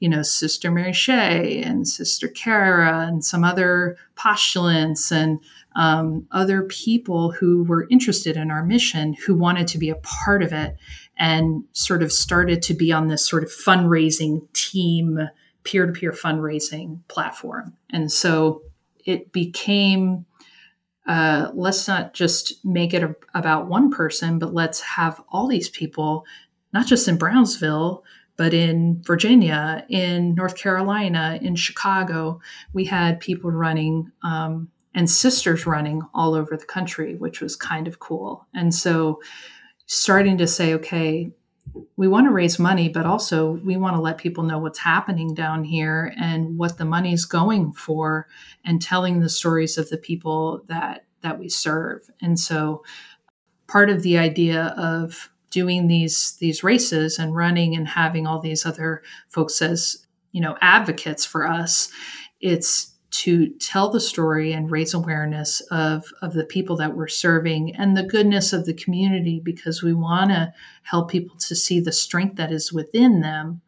you 0.00 0.08
know, 0.08 0.22
Sister 0.22 0.70
Mary 0.70 0.92
Shea 0.92 1.62
and 1.62 1.88
Sister 1.88 2.28
Kara 2.28 3.06
and 3.06 3.24
some 3.24 3.44
other 3.44 3.96
postulants 4.14 5.10
and 5.10 5.40
um, 5.74 6.26
other 6.32 6.62
people 6.64 7.32
who 7.32 7.64
were 7.64 7.86
interested 7.90 8.36
in 8.36 8.50
our 8.50 8.64
mission 8.64 9.14
who 9.14 9.34
wanted 9.34 9.66
to 9.68 9.78
be 9.78 9.88
a 9.88 9.96
part 9.96 10.42
of 10.42 10.52
it 10.52 10.76
and 11.16 11.64
sort 11.72 12.02
of 12.02 12.12
started 12.12 12.62
to 12.62 12.74
be 12.74 12.92
on 12.92 13.08
this 13.08 13.26
sort 13.26 13.42
of 13.42 13.50
fundraising 13.50 14.46
team, 14.52 15.18
peer 15.64 15.86
to 15.86 15.92
peer 15.92 16.12
fundraising 16.12 17.00
platform. 17.08 17.74
And 17.90 18.12
so 18.12 18.62
it 19.04 19.32
became 19.32 20.26
uh, 21.06 21.50
let's 21.54 21.86
not 21.86 22.14
just 22.14 22.64
make 22.64 22.92
it 22.92 23.02
a, 23.02 23.14
about 23.34 23.68
one 23.68 23.90
person, 23.90 24.38
but 24.38 24.52
let's 24.52 24.80
have 24.80 25.22
all 25.28 25.46
these 25.46 25.70
people, 25.70 26.26
not 26.72 26.86
just 26.86 27.06
in 27.06 27.16
Brownsville, 27.16 28.02
but 28.36 28.52
in 28.52 29.02
Virginia, 29.02 29.84
in 29.88 30.34
North 30.34 30.56
Carolina, 30.56 31.38
in 31.40 31.56
Chicago, 31.56 32.40
we 32.72 32.84
had 32.84 33.20
people 33.20 33.50
running 33.50 34.10
um, 34.22 34.68
and 34.94 35.10
sisters 35.10 35.66
running 35.66 36.02
all 36.14 36.34
over 36.34 36.56
the 36.56 36.64
country, 36.64 37.16
which 37.16 37.40
was 37.40 37.56
kind 37.56 37.86
of 37.86 38.00
cool. 38.00 38.46
And 38.54 38.74
so, 38.74 39.20
starting 39.86 40.36
to 40.38 40.46
say, 40.46 40.74
okay, 40.74 41.30
we 41.96 42.08
want 42.08 42.26
to 42.26 42.32
raise 42.32 42.58
money, 42.58 42.88
but 42.88 43.06
also 43.06 43.52
we 43.64 43.76
want 43.76 43.94
to 43.94 44.00
let 44.00 44.18
people 44.18 44.42
know 44.42 44.58
what's 44.58 44.78
happening 44.78 45.34
down 45.34 45.64
here 45.64 46.12
and 46.18 46.58
what 46.58 46.78
the 46.78 46.84
money's 46.84 47.24
going 47.24 47.72
for, 47.72 48.26
and 48.64 48.80
telling 48.80 49.20
the 49.20 49.28
stories 49.28 49.78
of 49.78 49.88
the 49.90 49.98
people 49.98 50.62
that 50.66 51.04
that 51.22 51.38
we 51.38 51.48
serve. 51.48 52.08
And 52.20 52.38
so, 52.38 52.84
part 53.66 53.90
of 53.90 54.02
the 54.02 54.18
idea 54.18 54.74
of 54.78 55.30
doing 55.56 55.86
these 55.86 56.36
these 56.36 56.62
races 56.62 57.18
and 57.18 57.34
running 57.34 57.74
and 57.74 57.88
having 57.88 58.26
all 58.26 58.38
these 58.38 58.66
other 58.66 59.02
folks 59.30 59.62
as 59.62 60.06
you 60.32 60.40
know 60.42 60.54
advocates 60.60 61.24
for 61.24 61.48
us 61.48 61.90
it's 62.42 62.92
to 63.10 63.48
tell 63.58 63.88
the 63.88 64.00
story 64.00 64.52
and 64.52 64.70
raise 64.70 64.92
awareness 64.92 65.62
of, 65.70 66.04
of 66.20 66.34
the 66.34 66.44
people 66.44 66.76
that 66.76 66.94
we're 66.94 67.08
serving 67.08 67.74
and 67.76 67.96
the 67.96 68.02
goodness 68.02 68.52
of 68.52 68.66
the 68.66 68.74
community 68.74 69.40
because 69.42 69.82
we 69.82 69.94
want 69.94 70.30
to 70.30 70.52
help 70.82 71.10
people 71.10 71.34
to 71.38 71.54
see 71.54 71.80
the 71.80 71.92
strength 71.92 72.36
that 72.36 72.52
is 72.52 72.74
within 72.74 73.22
them 73.22 73.62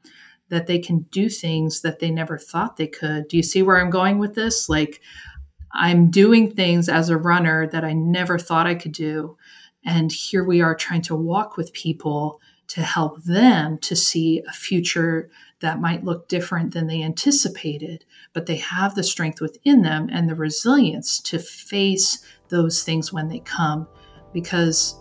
that 0.50 0.66
they 0.66 0.78
can 0.78 0.98
do 1.10 1.30
things 1.30 1.80
that 1.80 1.98
they 1.98 2.10
never 2.10 2.36
thought 2.36 2.76
they 2.76 2.86
could. 2.86 3.26
Do 3.28 3.38
you 3.38 3.42
see 3.42 3.62
where 3.62 3.80
I'm 3.80 3.90
going 3.90 4.18
with 4.18 4.34
this? 4.34 4.68
Like, 4.68 5.00
I'm 5.72 6.10
doing 6.10 6.50
things 6.50 6.88
as 6.90 7.08
a 7.08 7.16
runner 7.16 7.68
that 7.68 7.84
I 7.84 7.94
never 7.94 8.38
thought 8.38 8.66
I 8.66 8.74
could 8.74 8.92
do. 8.92 9.37
And 9.88 10.12
here 10.12 10.44
we 10.44 10.60
are 10.60 10.74
trying 10.74 11.00
to 11.02 11.16
walk 11.16 11.56
with 11.56 11.72
people 11.72 12.42
to 12.66 12.82
help 12.82 13.22
them 13.22 13.78
to 13.78 13.96
see 13.96 14.42
a 14.46 14.52
future 14.52 15.30
that 15.60 15.80
might 15.80 16.04
look 16.04 16.28
different 16.28 16.74
than 16.74 16.88
they 16.88 17.02
anticipated, 17.02 18.04
but 18.34 18.44
they 18.44 18.56
have 18.56 18.94
the 18.94 19.02
strength 19.02 19.40
within 19.40 19.80
them 19.80 20.10
and 20.12 20.28
the 20.28 20.34
resilience 20.34 21.18
to 21.20 21.38
face 21.38 22.22
those 22.50 22.82
things 22.82 23.14
when 23.14 23.28
they 23.28 23.38
come 23.38 23.88
because 24.34 25.00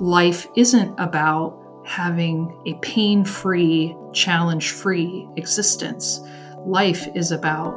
life 0.00 0.48
isn't 0.56 0.98
about 0.98 1.62
having 1.84 2.58
a 2.64 2.72
pain 2.80 3.22
free, 3.22 3.94
challenge 4.14 4.70
free 4.70 5.28
existence. 5.36 6.20
Life 6.64 7.06
is 7.14 7.32
about 7.32 7.74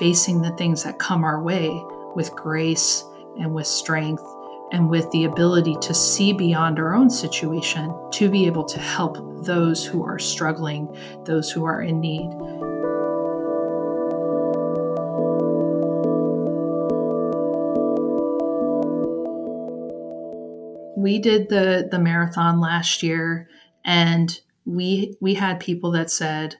facing 0.00 0.42
the 0.42 0.56
things 0.56 0.82
that 0.82 0.98
come 0.98 1.22
our 1.22 1.40
way 1.40 1.70
with 2.16 2.34
grace 2.34 3.04
and 3.38 3.54
with 3.54 3.68
strength 3.68 4.24
and 4.72 4.90
with 4.90 5.08
the 5.10 5.24
ability 5.24 5.76
to 5.82 5.94
see 5.94 6.32
beyond 6.32 6.78
our 6.78 6.94
own 6.94 7.10
situation 7.10 7.94
to 8.10 8.28
be 8.28 8.46
able 8.46 8.64
to 8.64 8.80
help 8.80 9.44
those 9.44 9.84
who 9.84 10.04
are 10.04 10.18
struggling, 10.18 10.88
those 11.24 11.50
who 11.50 11.64
are 11.64 11.82
in 11.82 12.00
need. 12.00 12.30
we 21.02 21.18
did 21.18 21.48
the 21.48 21.88
the 21.90 21.98
marathon 21.98 22.60
last 22.60 23.02
year 23.02 23.48
and 23.84 24.40
we 24.64 25.16
we 25.20 25.34
had 25.34 25.58
people 25.58 25.90
that 25.90 26.10
said 26.10 26.56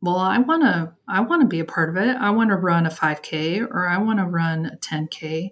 well 0.00 0.16
i 0.16 0.38
want 0.38 0.62
to 0.62 0.90
i 1.06 1.20
want 1.20 1.42
to 1.42 1.46
be 1.46 1.60
a 1.60 1.64
part 1.64 1.90
of 1.90 1.96
it 1.96 2.16
i 2.16 2.30
want 2.30 2.48
to 2.48 2.56
run 2.56 2.86
a 2.86 2.90
5k 2.90 3.60
or 3.70 3.86
i 3.86 3.98
want 3.98 4.18
to 4.18 4.24
run 4.24 4.66
a 4.66 4.76
10k 4.78 5.50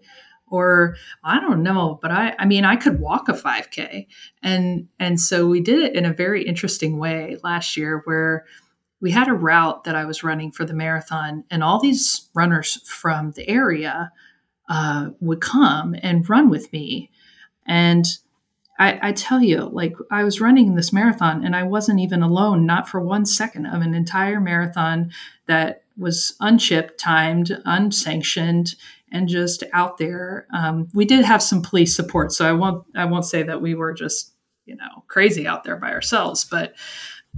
or 0.54 0.96
i 1.24 1.40
don't 1.40 1.62
know 1.62 1.98
but 2.00 2.10
i 2.10 2.34
i 2.38 2.44
mean 2.44 2.64
i 2.64 2.76
could 2.76 3.00
walk 3.00 3.28
a 3.28 3.32
5k 3.32 4.06
and 4.42 4.88
and 4.98 5.20
so 5.20 5.46
we 5.46 5.60
did 5.60 5.80
it 5.82 5.94
in 5.94 6.04
a 6.04 6.12
very 6.12 6.44
interesting 6.44 6.98
way 6.98 7.36
last 7.42 7.76
year 7.76 8.02
where 8.04 8.44
we 9.00 9.10
had 9.10 9.28
a 9.28 9.32
route 9.32 9.84
that 9.84 9.94
i 9.94 10.04
was 10.04 10.22
running 10.22 10.50
for 10.50 10.64
the 10.64 10.74
marathon 10.74 11.44
and 11.50 11.62
all 11.62 11.80
these 11.80 12.28
runners 12.34 12.80
from 12.88 13.32
the 13.32 13.48
area 13.48 14.12
uh, 14.68 15.10
would 15.20 15.40
come 15.40 15.94
and 16.02 16.28
run 16.28 16.48
with 16.48 16.72
me. 16.72 17.10
And 17.66 18.06
I, 18.78 18.98
I, 19.08 19.12
tell 19.12 19.42
you, 19.42 19.68
like 19.72 19.94
I 20.10 20.24
was 20.24 20.40
running 20.40 20.74
this 20.74 20.92
marathon 20.92 21.44
and 21.44 21.54
I 21.54 21.62
wasn't 21.62 22.00
even 22.00 22.22
alone, 22.22 22.66
not 22.66 22.88
for 22.88 23.00
one 23.00 23.24
second 23.24 23.66
of 23.66 23.82
an 23.82 23.94
entire 23.94 24.40
marathon 24.40 25.12
that 25.46 25.84
was 25.96 26.34
unchipped, 26.40 26.98
timed, 26.98 27.60
unsanctioned, 27.64 28.74
and 29.14 29.28
just 29.28 29.62
out 29.72 29.96
there. 29.96 30.46
Um, 30.52 30.88
we 30.92 31.06
did 31.06 31.24
have 31.24 31.42
some 31.42 31.62
police 31.62 31.96
support, 31.96 32.32
so 32.32 32.46
I 32.46 32.52
won't 32.52 32.84
I 32.94 33.06
won't 33.06 33.24
say 33.24 33.42
that 33.44 33.62
we 33.62 33.74
were 33.74 33.94
just 33.94 34.34
you 34.66 34.76
know 34.76 35.04
crazy 35.08 35.46
out 35.46 35.64
there 35.64 35.76
by 35.76 35.92
ourselves, 35.92 36.44
but 36.44 36.74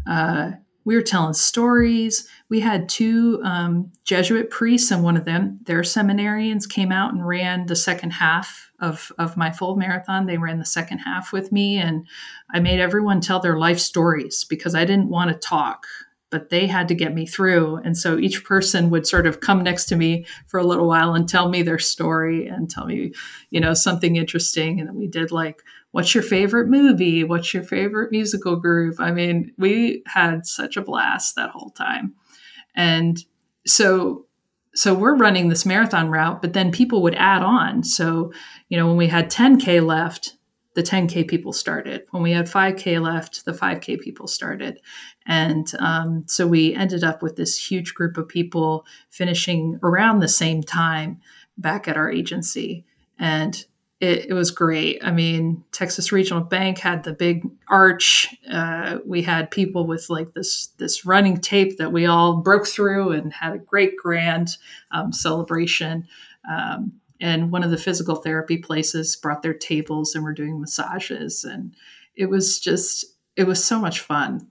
uh, 0.09 0.53
we 0.87 0.95
were 0.95 1.03
telling 1.03 1.35
stories. 1.35 2.29
We 2.49 2.61
had 2.61 2.89
two 2.89 3.41
um, 3.45 3.91
Jesuit 4.05 4.51
priests, 4.51 4.93
and 4.93 5.03
one 5.03 5.17
of 5.17 5.25
them, 5.25 5.59
their 5.67 5.81
seminarians, 5.81 6.69
came 6.69 6.93
out 6.93 7.13
and 7.13 7.27
ran 7.27 7.67
the 7.67 7.77
second 7.77 8.13
half 8.13 8.71
of, 8.81 9.11
of 9.19 9.37
my 9.37 9.51
full 9.51 9.75
marathon. 9.75 10.27
They 10.27 10.39
ran 10.39 10.61
the 10.61 10.65
second 10.65 10.99
half 10.99 11.33
with 11.33 11.51
me, 11.51 11.77
and 11.77 12.07
I 12.55 12.61
made 12.61 12.79
everyone 12.79 13.21
tell 13.21 13.41
their 13.41 13.59
life 13.59 13.81
stories 13.81 14.45
because 14.45 14.77
I 14.77 14.85
didn't 14.85 15.09
want 15.09 15.31
to 15.33 15.37
talk, 15.37 15.87
but 16.31 16.51
they 16.51 16.67
had 16.67 16.89
to 16.89 16.95
get 16.95 17.15
me 17.15 17.27
through. 17.27 17.77
And 17.77 17.97
so 17.97 18.19
each 18.19 18.45
person 18.45 18.91
would 18.91 19.07
sort 19.07 19.27
of 19.27 19.41
come 19.41 19.63
next 19.63 19.87
to 19.87 19.97
me 19.97 20.27
for 20.49 20.59
a 20.59 20.65
little 20.65 20.89
while 20.89 21.15
and 21.15 21.29
tell 21.29 21.49
me 21.49 21.63
their 21.63 21.79
story 21.79 22.47
and 22.47 22.69
tell 22.69 22.87
me, 22.87 23.13
you 23.51 23.61
know, 23.61 23.75
something 23.75 24.17
interesting. 24.17 24.81
And 24.81 24.95
we 24.95 25.07
did 25.07 25.31
like 25.31 25.63
what's 25.93 26.15
your 26.15 26.23
favorite 26.23 26.69
movie? 26.69 27.25
What's 27.25 27.55
your 27.55 27.63
favorite 27.63 28.11
musical 28.11 28.57
group? 28.57 28.97
I 28.99 29.13
mean, 29.13 29.53
we 29.57 30.03
had 30.05 30.47
such 30.47 30.77
a 30.77 30.83
blast 30.83 31.37
that 31.37 31.49
whole 31.51 31.71
time. 31.71 32.15
And 32.75 33.25
so 33.67 34.27
so 34.75 34.93
we're 34.93 35.17
running 35.17 35.49
this 35.49 35.65
marathon 35.65 36.11
route, 36.11 36.43
but 36.43 36.53
then 36.53 36.71
people 36.71 37.03
would 37.03 37.15
add 37.15 37.43
on. 37.43 37.83
So, 37.83 38.31
you 38.69 38.77
know, 38.77 38.87
when 38.87 38.99
we 38.99 39.07
had 39.07 39.31
10K 39.31 39.85
left, 39.85 40.37
the 40.75 40.83
10K 40.83 41.27
people 41.27 41.55
started. 41.55 42.03
When 42.11 42.23
we 42.23 42.33
had 42.33 42.45
5K 42.45 43.01
left, 43.01 43.47
the 43.47 43.55
5K 43.55 43.99
people 43.99 44.27
started. 44.27 44.79
And 45.27 45.67
um, 45.79 46.25
so 46.27 46.47
we 46.47 46.75
ended 46.75 47.03
up 47.03 47.23
with 47.23 47.37
this 47.37 47.59
huge 47.59 47.95
group 47.95 48.17
of 48.17 48.29
people 48.29 48.87
finishing 49.11 49.79
around 49.83 50.21
the 50.21 50.29
same 50.29 50.63
time 50.63 51.21
back 51.59 51.89
at 51.89 51.97
our 51.97 52.11
agency. 52.11 52.85
And 53.19 53.65
it, 53.99 54.27
it, 54.27 54.35
was 54.35 54.51
great. 54.51 55.03
I 55.03 55.11
mean, 55.11 55.65
Texas 55.73 56.13
Regional 56.13 56.43
Bank 56.43 56.79
had 56.79 57.03
the 57.03 57.15
big 57.15 57.49
arch. 57.69 58.29
Uh, 58.51 58.99
we 59.07 59.23
had 59.23 59.51
people 59.51 59.87
with 59.87 60.11
like 60.11 60.35
this 60.35 60.67
this 60.77 61.07
running 61.07 61.39
tape 61.39 61.79
that 61.79 61.93
we 61.93 62.05
all 62.05 62.37
broke 62.43 62.67
through 62.67 63.13
and 63.13 63.33
had 63.33 63.55
a 63.55 63.59
great 63.59 63.97
grand 63.97 64.59
um, 64.91 65.13
celebration. 65.13 66.07
Um, 66.51 66.93
and 67.23 67.51
one 67.51 67.65
of 67.65 67.71
the 67.71 67.79
physical 67.79 68.17
therapy 68.17 68.59
places 68.59 69.17
brought 69.17 69.41
their 69.41 69.55
tables 69.55 70.15
and 70.15 70.23
were 70.23 70.35
doing 70.35 70.61
massages, 70.61 71.45
and 71.45 71.75
it 72.15 72.27
was 72.27 72.61
just 72.61 73.07
it 73.35 73.47
was 73.47 73.65
so 73.65 73.79
much 73.79 74.01
fun. 74.01 74.47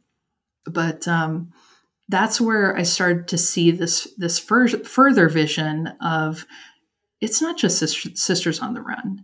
But 0.66 1.08
um, 1.08 1.52
that's 2.10 2.42
where 2.42 2.76
I 2.76 2.84
started 2.84 3.28
to 3.30 3.38
see 3.38 3.72
this 3.72 4.08
this 4.18 4.40
fur- 4.40 4.68
further 4.68 5.30
vision 5.30 5.94
of 6.02 6.46
it's 7.22 7.42
not 7.42 7.58
just 7.58 7.80
sisters 8.18 8.60
on 8.60 8.74
the 8.74 8.82
run 8.82 9.24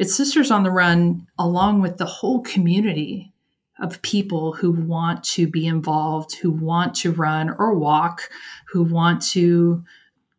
it's 0.00 0.14
Sisters 0.14 0.50
on 0.50 0.62
the 0.62 0.70
Run, 0.70 1.26
along 1.38 1.82
with 1.82 1.98
the 1.98 2.06
whole 2.06 2.40
community 2.40 3.34
of 3.78 4.00
people 4.00 4.54
who 4.54 4.70
want 4.70 5.22
to 5.24 5.46
be 5.46 5.66
involved, 5.66 6.36
who 6.36 6.50
want 6.50 6.94
to 6.96 7.12
run 7.12 7.50
or 7.50 7.74
walk, 7.74 8.30
who 8.68 8.82
want 8.82 9.20
to 9.32 9.84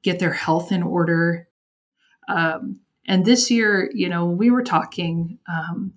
get 0.01 0.17
their 0.17 0.33
health 0.33 0.71
in 0.71 0.81
order. 0.81 1.47
Um, 2.27 2.79
and 3.05 3.23
this 3.23 3.51
year, 3.51 3.91
you 3.93 4.09
know, 4.09 4.25
we 4.25 4.49
were 4.49 4.63
talking 4.63 5.37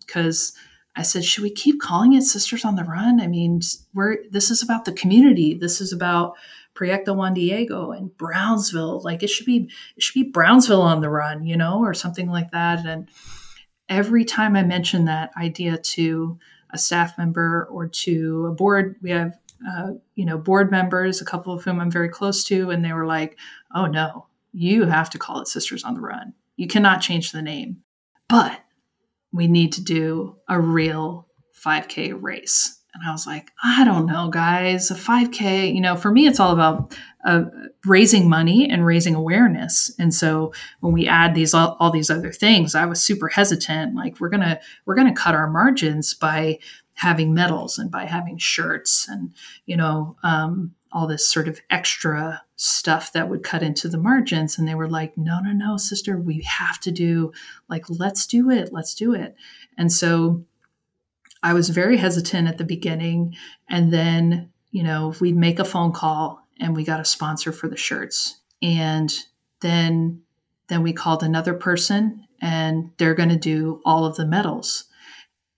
because 0.01 0.53
um, 0.55 0.61
I 0.97 1.03
said, 1.03 1.25
should 1.25 1.43
we 1.43 1.51
keep 1.51 1.81
calling 1.81 2.13
it 2.13 2.23
Sisters 2.23 2.65
on 2.65 2.77
the 2.77 2.85
Run? 2.85 3.21
I 3.21 3.27
mean, 3.27 3.61
we're 3.95 4.19
this 4.31 4.51
is 4.51 4.63
about 4.63 4.85
the 4.85 4.93
community. 4.93 5.55
This 5.55 5.81
is 5.81 5.93
about 5.93 6.35
Proyecto 6.75 7.17
Juan 7.17 7.35
Diego 7.35 7.91
and 7.91 8.17
Brownsville. 8.17 9.01
Like 9.03 9.23
it 9.23 9.31
should 9.31 9.47
be, 9.47 9.71
it 9.97 10.03
should 10.03 10.15
be 10.15 10.31
Brownsville 10.31 10.83
on 10.83 11.01
the 11.01 11.11
Run, 11.11 11.45
you 11.45 11.57
know, 11.57 11.81
or 11.81 11.95
something 11.95 12.29
like 12.29 12.51
that. 12.53 12.87
And 12.87 13.09
every 13.89 14.25
time 14.25 14.57
I 14.57 14.63
mention 14.63 15.05
that 15.05 15.31
idea 15.37 15.79
to 15.79 16.39
a 16.71 16.79
staff 16.79 17.17
member 17.19 17.69
or 17.71 17.87
to 17.87 18.47
a 18.47 18.53
board, 18.53 18.97
we 19.03 19.11
have 19.11 19.39
uh, 19.69 19.93
you 20.15 20.25
know 20.25 20.37
board 20.39 20.71
members, 20.71 21.21
a 21.21 21.25
couple 21.25 21.53
of 21.53 21.65
whom 21.65 21.81
I'm 21.81 21.91
very 21.91 22.09
close 22.09 22.45
to, 22.45 22.71
and 22.71 22.85
they 22.85 22.93
were 22.93 23.07
like, 23.07 23.39
"Oh 23.75 23.87
no, 23.87 24.27
you 24.53 24.85
have 24.85 25.11
to 25.11 25.19
call 25.19 25.41
it 25.41 25.49
Sisters 25.49 25.85
on 25.85 25.95
the 25.95 26.01
Run. 26.01 26.35
You 26.57 26.67
cannot 26.67 27.01
change 27.01 27.33
the 27.33 27.43
name, 27.43 27.83
but 28.29 28.64
we 29.35 29.49
need 29.49 29.73
to 29.75 29.83
do 29.83 30.37
a 30.49 30.59
real 30.59 31.29
5K 31.65 32.15
race." 32.19 32.81
And 32.95 33.03
I 33.09 33.11
was 33.11 33.27
like, 33.27 33.51
I 33.63 33.85
don't 33.85 34.07
know, 34.07 34.31
guys, 34.31 34.89
a 34.91 34.95
5K, 34.95 35.75
you 35.75 35.81
know, 35.81 35.97
for 35.97 36.13
me, 36.13 36.29
it's 36.29 36.39
all 36.39 36.53
about 36.53 36.97
uh, 37.25 37.45
raising 37.85 38.29
money 38.29 38.71
and 38.71 38.87
raising 38.87 39.17
awareness. 39.17 39.93
And 39.99 40.15
so 40.15 40.53
when 40.79 40.93
we 40.93 41.09
add 41.09 41.35
these, 41.35 41.55
all, 41.55 41.77
all 41.81 41.91
these 41.91 42.09
other 42.09 42.31
things, 42.31 42.77
I 42.77 42.87
was 42.87 43.03
super 43.03 43.27
hesitant. 43.27 43.97
Like 43.97 44.21
we're 44.21 44.29
going 44.29 44.43
to, 44.43 44.61
we're 44.87 44.95
going 44.95 45.13
to 45.13 45.21
cut 45.21 45.35
our 45.35 45.51
margins 45.51 46.15
by 46.15 46.61
having 46.95 47.35
medals 47.35 47.79
and 47.79 47.91
by 47.91 48.05
having 48.05 48.39
shirts 48.39 49.09
and, 49.09 49.35
you 49.67 49.77
know, 49.77 50.17
um, 50.23 50.73
all 50.95 51.09
this 51.09 51.29
sort 51.29 51.49
of 51.49 51.61
extra 51.71 52.43
stuff 52.57 53.13
that 53.13 53.29
would 53.29 53.43
cut 53.43 53.63
into 53.63 53.89
the 53.89 53.99
margins. 53.99 54.57
And 54.57 54.67
they 54.67 54.77
were 54.77 54.89
like, 54.89 55.19
no, 55.19 55.41
no, 55.41 55.53
no, 55.53 55.77
sister, 55.77 56.17
we 56.17 56.41
have 56.43 56.79
to 56.81 56.93
do 56.93 57.33
like, 57.69 57.85
let's 57.91 58.27
do 58.27 58.49
it. 58.49 58.73
Let's 58.73 58.95
do 58.95 59.13
it. 59.13 59.35
And 59.77 59.93
so 59.93 60.45
I 61.43 61.53
was 61.53 61.69
very 61.69 61.97
hesitant 61.97 62.47
at 62.47 62.59
the 62.59 62.65
beginning. 62.65 63.35
And 63.69 63.93
then, 63.93 64.51
you 64.71 64.85
know, 64.85 65.13
we'd 65.21 65.37
make 65.37 65.59
a 65.59 65.65
phone 65.65 65.93
call 65.93 66.47
and 66.61 66.77
we 66.77 66.85
got 66.85 67.01
a 67.01 67.05
sponsor 67.05 67.51
for 67.51 67.69
the 67.69 67.77
shirts. 67.77 68.41
And 68.63 69.13
then 69.61 70.23
then 70.69 70.83
we 70.83 70.93
called 70.95 71.23
another 71.23 71.53
person 71.53 72.27
and 72.41 72.91
they're 72.97 73.15
going 73.15 73.29
to 73.29 73.37
do 73.37 73.83
all 73.85 74.07
of 74.07 74.17
the 74.17 74.25
medals. 74.25 74.85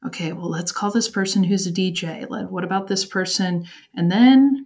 Okay, 0.05 0.33
well, 0.33 0.51
let's 0.51 0.73
call 0.73 0.91
this 0.91 1.09
person 1.09 1.45
who's 1.45 1.67
a 1.67 1.73
DJ. 1.73 2.29
What 2.29 2.65
about 2.65 2.89
this 2.89 3.05
person? 3.05 3.67
And 3.95 4.11
then 4.11 4.66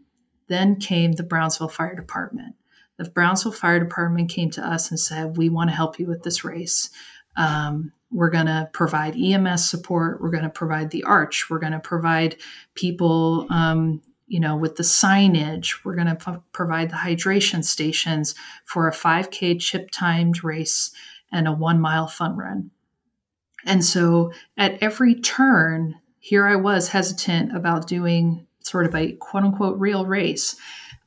then 0.51 0.77
came 0.77 1.13
the 1.13 1.23
Brownsville 1.23 1.69
Fire 1.69 1.95
Department. 1.95 2.57
The 2.99 3.09
Brownsville 3.09 3.53
Fire 3.53 3.79
Department 3.79 4.29
came 4.29 4.51
to 4.51 4.67
us 4.67 4.91
and 4.91 5.01
said, 5.01 5.39
"We 5.39 5.49
want 5.49 5.71
to 5.71 5.77
help 5.77 5.99
you 5.99 6.07
with 6.07 6.23
this 6.23 6.45
race. 6.45 6.91
Um, 7.37 7.93
we're 8.13 8.31
going 8.31 8.47
to 8.47 8.69
provide 8.73 9.17
EMS 9.17 9.71
support. 9.71 10.21
We're 10.21 10.31
going 10.31 10.43
to 10.43 10.51
provide 10.51 10.91
the 10.91 11.05
arch. 11.05 11.49
We're 11.49 11.61
going 11.61 11.73
to 11.73 11.81
provide 11.81 12.37
people, 12.75 13.47
um, 13.51 14.03
you 14.27 14.41
know, 14.41 14.57
with 14.57 14.77
the 14.77 14.83
signage. 14.83 15.85
We're 15.85 15.95
going 15.95 16.09
to 16.09 16.17
p- 16.17 16.43
provide 16.53 16.91
the 16.91 16.97
hydration 16.97 17.65
stations 17.65 18.35
for 18.65 18.89
a 18.89 18.93
5K 18.93 19.61
chip 19.61 19.91
timed 19.93 20.43
race 20.43 20.91
and 21.31 21.47
a 21.47 21.53
one 21.53 21.81
mile 21.81 22.09
fun 22.09 22.37
run. 22.37 22.71
And 23.65 23.85
so 23.85 24.33
at 24.57 24.83
every 24.83 25.15
turn, 25.15 25.95
here 26.19 26.47
I 26.47 26.57
was 26.57 26.89
hesitant 26.89 27.57
about 27.57 27.87
doing 27.87 28.47
sort 28.61 28.87
of 28.87 28.95
a 28.95 29.13
quote 29.13 29.45
unquote 29.45 29.79
real 29.79 30.07
race. 30.07 30.57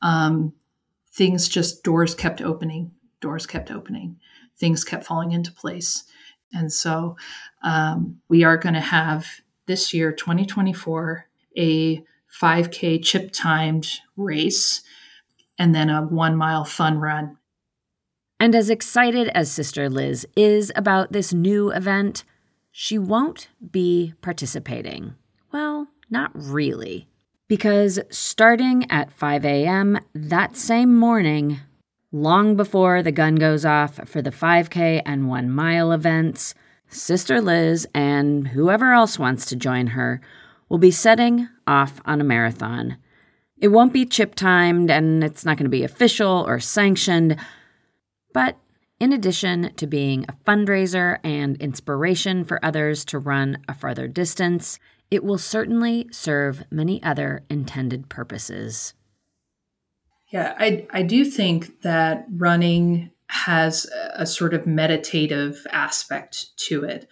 Um, 0.02 0.52
things 1.12 1.48
just, 1.48 1.82
doors 1.84 2.14
kept 2.14 2.42
opening, 2.42 2.90
doors 3.20 3.46
kept 3.46 3.70
opening, 3.70 4.18
things 4.56 4.84
kept 4.84 5.04
falling 5.04 5.32
into 5.32 5.52
place. 5.52 6.04
And 6.52 6.72
so 6.72 7.16
um, 7.62 8.20
we 8.28 8.44
are 8.44 8.56
going 8.56 8.74
to 8.74 8.80
have 8.80 9.26
this 9.66 9.94
year, 9.94 10.12
2024, 10.12 11.26
a 11.56 12.04
5K 12.40 13.02
chip 13.02 13.30
timed 13.32 14.00
race 14.16 14.82
and 15.58 15.74
then 15.74 15.88
a 15.88 16.02
one 16.02 16.36
mile 16.36 16.64
fun 16.64 16.98
run. 16.98 17.38
And 18.40 18.54
as 18.54 18.68
excited 18.68 19.28
as 19.28 19.50
Sister 19.50 19.88
Liz 19.88 20.26
is 20.36 20.72
about 20.74 21.12
this 21.12 21.32
new 21.32 21.70
event, 21.70 22.24
she 22.72 22.98
won't 22.98 23.48
be 23.70 24.14
participating. 24.20 25.14
Well, 25.52 25.88
not 26.10 26.32
really. 26.34 27.08
Because 27.46 28.00
starting 28.10 28.90
at 28.90 29.12
5 29.12 29.44
a.m. 29.44 29.98
that 30.14 30.56
same 30.56 30.96
morning, 30.96 31.60
long 32.10 32.56
before 32.56 33.02
the 33.02 33.12
gun 33.12 33.36
goes 33.36 33.66
off 33.66 34.08
for 34.08 34.22
the 34.22 34.30
5K 34.30 35.02
and 35.04 35.28
1 35.28 35.50
mile 35.50 35.92
events, 35.92 36.54
Sister 36.88 37.40
Liz 37.40 37.86
and 37.94 38.48
whoever 38.48 38.92
else 38.92 39.18
wants 39.18 39.44
to 39.46 39.56
join 39.56 39.88
her 39.88 40.20
will 40.68 40.78
be 40.78 40.90
setting 40.90 41.48
off 41.66 42.00
on 42.06 42.20
a 42.20 42.24
marathon. 42.24 42.96
It 43.58 43.68
won't 43.68 43.92
be 43.92 44.06
chip 44.06 44.34
timed 44.34 44.90
and 44.90 45.22
it's 45.22 45.44
not 45.44 45.56
going 45.58 45.64
to 45.64 45.70
be 45.70 45.84
official 45.84 46.44
or 46.46 46.60
sanctioned, 46.60 47.36
but 48.32 48.56
in 49.00 49.12
addition 49.12 49.74
to 49.74 49.86
being 49.86 50.24
a 50.28 50.34
fundraiser 50.46 51.18
and 51.22 51.56
inspiration 51.58 52.44
for 52.44 52.64
others 52.64 53.04
to 53.06 53.18
run 53.18 53.58
a 53.68 53.74
farther 53.74 54.08
distance, 54.08 54.78
it 55.14 55.24
will 55.24 55.38
certainly 55.38 56.08
serve 56.10 56.64
many 56.70 57.02
other 57.02 57.44
intended 57.48 58.08
purposes. 58.08 58.94
Yeah, 60.30 60.54
I, 60.58 60.86
I 60.90 61.02
do 61.02 61.24
think 61.24 61.82
that 61.82 62.26
running 62.36 63.12
has 63.28 63.86
a 64.14 64.26
sort 64.26 64.54
of 64.54 64.66
meditative 64.66 65.64
aspect 65.70 66.56
to 66.56 66.84
it. 66.84 67.08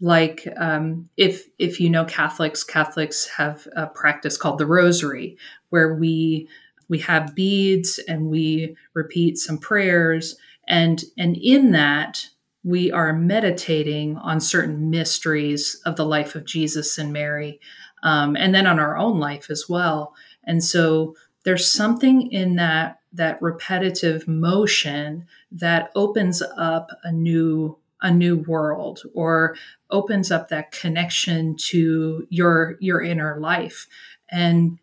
Like 0.00 0.46
um, 0.56 1.08
if 1.16 1.46
if 1.58 1.80
you 1.80 1.90
know 1.90 2.04
Catholics, 2.04 2.62
Catholics 2.62 3.28
have 3.36 3.66
a 3.74 3.86
practice 3.86 4.36
called 4.36 4.58
the 4.58 4.66
Rosary, 4.66 5.36
where 5.70 5.94
we 5.94 6.48
we 6.88 6.98
have 7.00 7.34
beads 7.34 7.98
and 8.06 8.28
we 8.28 8.76
repeat 8.92 9.38
some 9.38 9.58
prayers, 9.58 10.36
and 10.68 11.02
and 11.16 11.36
in 11.36 11.72
that 11.72 12.28
we 12.64 12.90
are 12.90 13.12
meditating 13.12 14.16
on 14.16 14.40
certain 14.40 14.90
mysteries 14.90 15.80
of 15.84 15.96
the 15.96 16.06
life 16.06 16.34
of 16.34 16.46
Jesus 16.46 16.98
and 16.98 17.12
Mary, 17.12 17.60
um, 18.02 18.36
and 18.36 18.54
then 18.54 18.66
on 18.66 18.78
our 18.78 18.96
own 18.96 19.20
life 19.20 19.50
as 19.50 19.66
well. 19.68 20.14
And 20.44 20.64
so 20.64 21.14
there's 21.44 21.70
something 21.70 22.32
in 22.32 22.56
that 22.56 23.00
that 23.12 23.40
repetitive 23.40 24.26
motion 24.26 25.26
that 25.52 25.92
opens 25.94 26.42
up 26.56 26.90
a 27.04 27.12
new 27.12 27.78
a 28.00 28.10
new 28.10 28.36
world 28.36 29.02
or 29.14 29.56
opens 29.90 30.30
up 30.30 30.48
that 30.48 30.72
connection 30.72 31.56
to 31.56 32.26
your 32.28 32.76
your 32.80 33.00
inner 33.00 33.38
life 33.40 33.86
and 34.28 34.78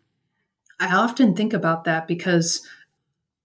i 0.80 0.94
often 0.94 1.34
think 1.34 1.52
about 1.52 1.84
that 1.84 2.08
because 2.08 2.66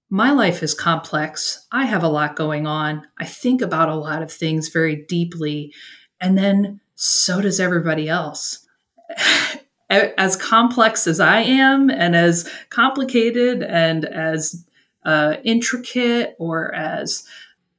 my 0.10 0.32
life 0.32 0.64
is 0.64 0.74
complex. 0.74 1.66
I 1.72 1.86
have 1.86 2.03
a 2.03 2.08
lot 2.08 2.36
going 2.36 2.66
on. 2.66 3.05
I 3.20 3.26
think 3.26 3.62
about 3.62 3.89
a 3.89 3.95
lot 3.95 4.22
of 4.22 4.32
things 4.32 4.70
very 4.70 5.05
deeply 5.08 5.74
and 6.20 6.38
then 6.38 6.80
so 6.95 7.41
does 7.41 7.60
everybody 7.60 8.10
else. 8.10 8.66
As 9.89 10.36
complex 10.36 11.08
as 11.08 11.22
I 11.22 11.39
am 11.39 11.89
and 11.89 12.14
as 12.14 12.51
complicated 12.70 13.64
and 13.64 14.03
as 14.03 14.66
uh, 15.05 15.38
intricate 15.45 16.36
or 16.39 16.76
as 16.76 17.24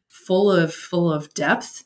full 0.08 0.50
of 0.50 0.72
full 0.72 1.12
of 1.12 1.34
depth 1.34 1.84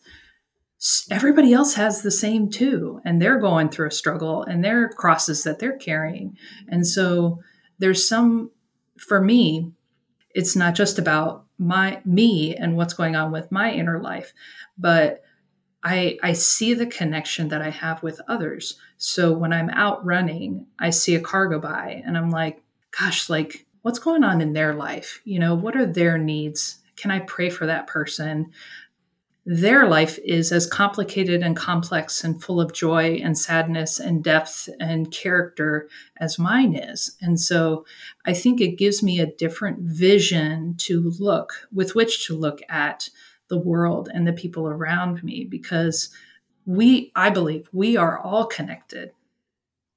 everybody 1.10 1.52
else 1.52 1.74
has 1.74 2.02
the 2.02 2.10
same 2.10 2.50
too 2.50 3.00
and 3.04 3.20
they're 3.20 3.38
going 3.38 3.68
through 3.68 3.86
a 3.86 3.92
struggle 3.92 4.42
and 4.42 4.64
their 4.64 4.88
crosses 4.88 5.44
that 5.44 5.58
they're 5.58 5.76
carrying. 5.76 6.36
And 6.68 6.86
so 6.86 7.40
there's 7.78 8.06
some 8.06 8.50
for 8.98 9.20
me 9.20 9.72
it's 10.34 10.56
not 10.56 10.74
just 10.74 10.98
about 10.98 11.44
my 11.58 12.00
me 12.04 12.56
and 12.56 12.76
what's 12.76 12.94
going 12.94 13.16
on 13.16 13.30
with 13.30 13.52
my 13.52 13.70
inner 13.72 14.00
life 14.00 14.32
but 14.78 15.22
I, 15.84 16.18
I 16.22 16.32
see 16.32 16.74
the 16.74 16.86
connection 16.86 17.48
that 17.48 17.60
I 17.60 17.70
have 17.70 18.02
with 18.02 18.20
others. 18.28 18.78
So 18.98 19.32
when 19.32 19.52
I'm 19.52 19.70
out 19.70 20.04
running, 20.04 20.66
I 20.78 20.90
see 20.90 21.16
a 21.16 21.20
car 21.20 21.48
go 21.48 21.58
by 21.58 22.02
and 22.06 22.16
I'm 22.16 22.30
like, 22.30 22.62
gosh, 22.98 23.28
like 23.28 23.66
what's 23.82 23.98
going 23.98 24.22
on 24.22 24.40
in 24.40 24.52
their 24.52 24.74
life? 24.74 25.20
You 25.24 25.40
know, 25.40 25.54
what 25.54 25.76
are 25.76 25.86
their 25.86 26.18
needs? 26.18 26.78
Can 26.96 27.10
I 27.10 27.20
pray 27.20 27.50
for 27.50 27.66
that 27.66 27.88
person? 27.88 28.52
Their 29.44 29.88
life 29.88 30.20
is 30.24 30.52
as 30.52 30.68
complicated 30.68 31.42
and 31.42 31.56
complex 31.56 32.22
and 32.22 32.40
full 32.40 32.60
of 32.60 32.72
joy 32.72 33.20
and 33.22 33.36
sadness 33.36 33.98
and 33.98 34.22
depth 34.22 34.68
and 34.78 35.10
character 35.10 35.88
as 36.18 36.38
mine 36.38 36.76
is. 36.76 37.16
And 37.20 37.40
so 37.40 37.84
I 38.24 38.34
think 38.34 38.60
it 38.60 38.78
gives 38.78 39.02
me 39.02 39.18
a 39.18 39.26
different 39.26 39.80
vision 39.80 40.76
to 40.78 41.12
look, 41.18 41.66
with 41.72 41.96
which 41.96 42.24
to 42.26 42.36
look 42.36 42.60
at 42.68 43.08
the 43.48 43.58
world 43.58 44.08
and 44.14 44.28
the 44.28 44.32
people 44.32 44.68
around 44.68 45.24
me 45.24 45.44
because 45.44 46.10
we, 46.64 47.10
I 47.16 47.30
believe, 47.30 47.68
we 47.72 47.96
are 47.96 48.18
all 48.18 48.46
connected, 48.46 49.10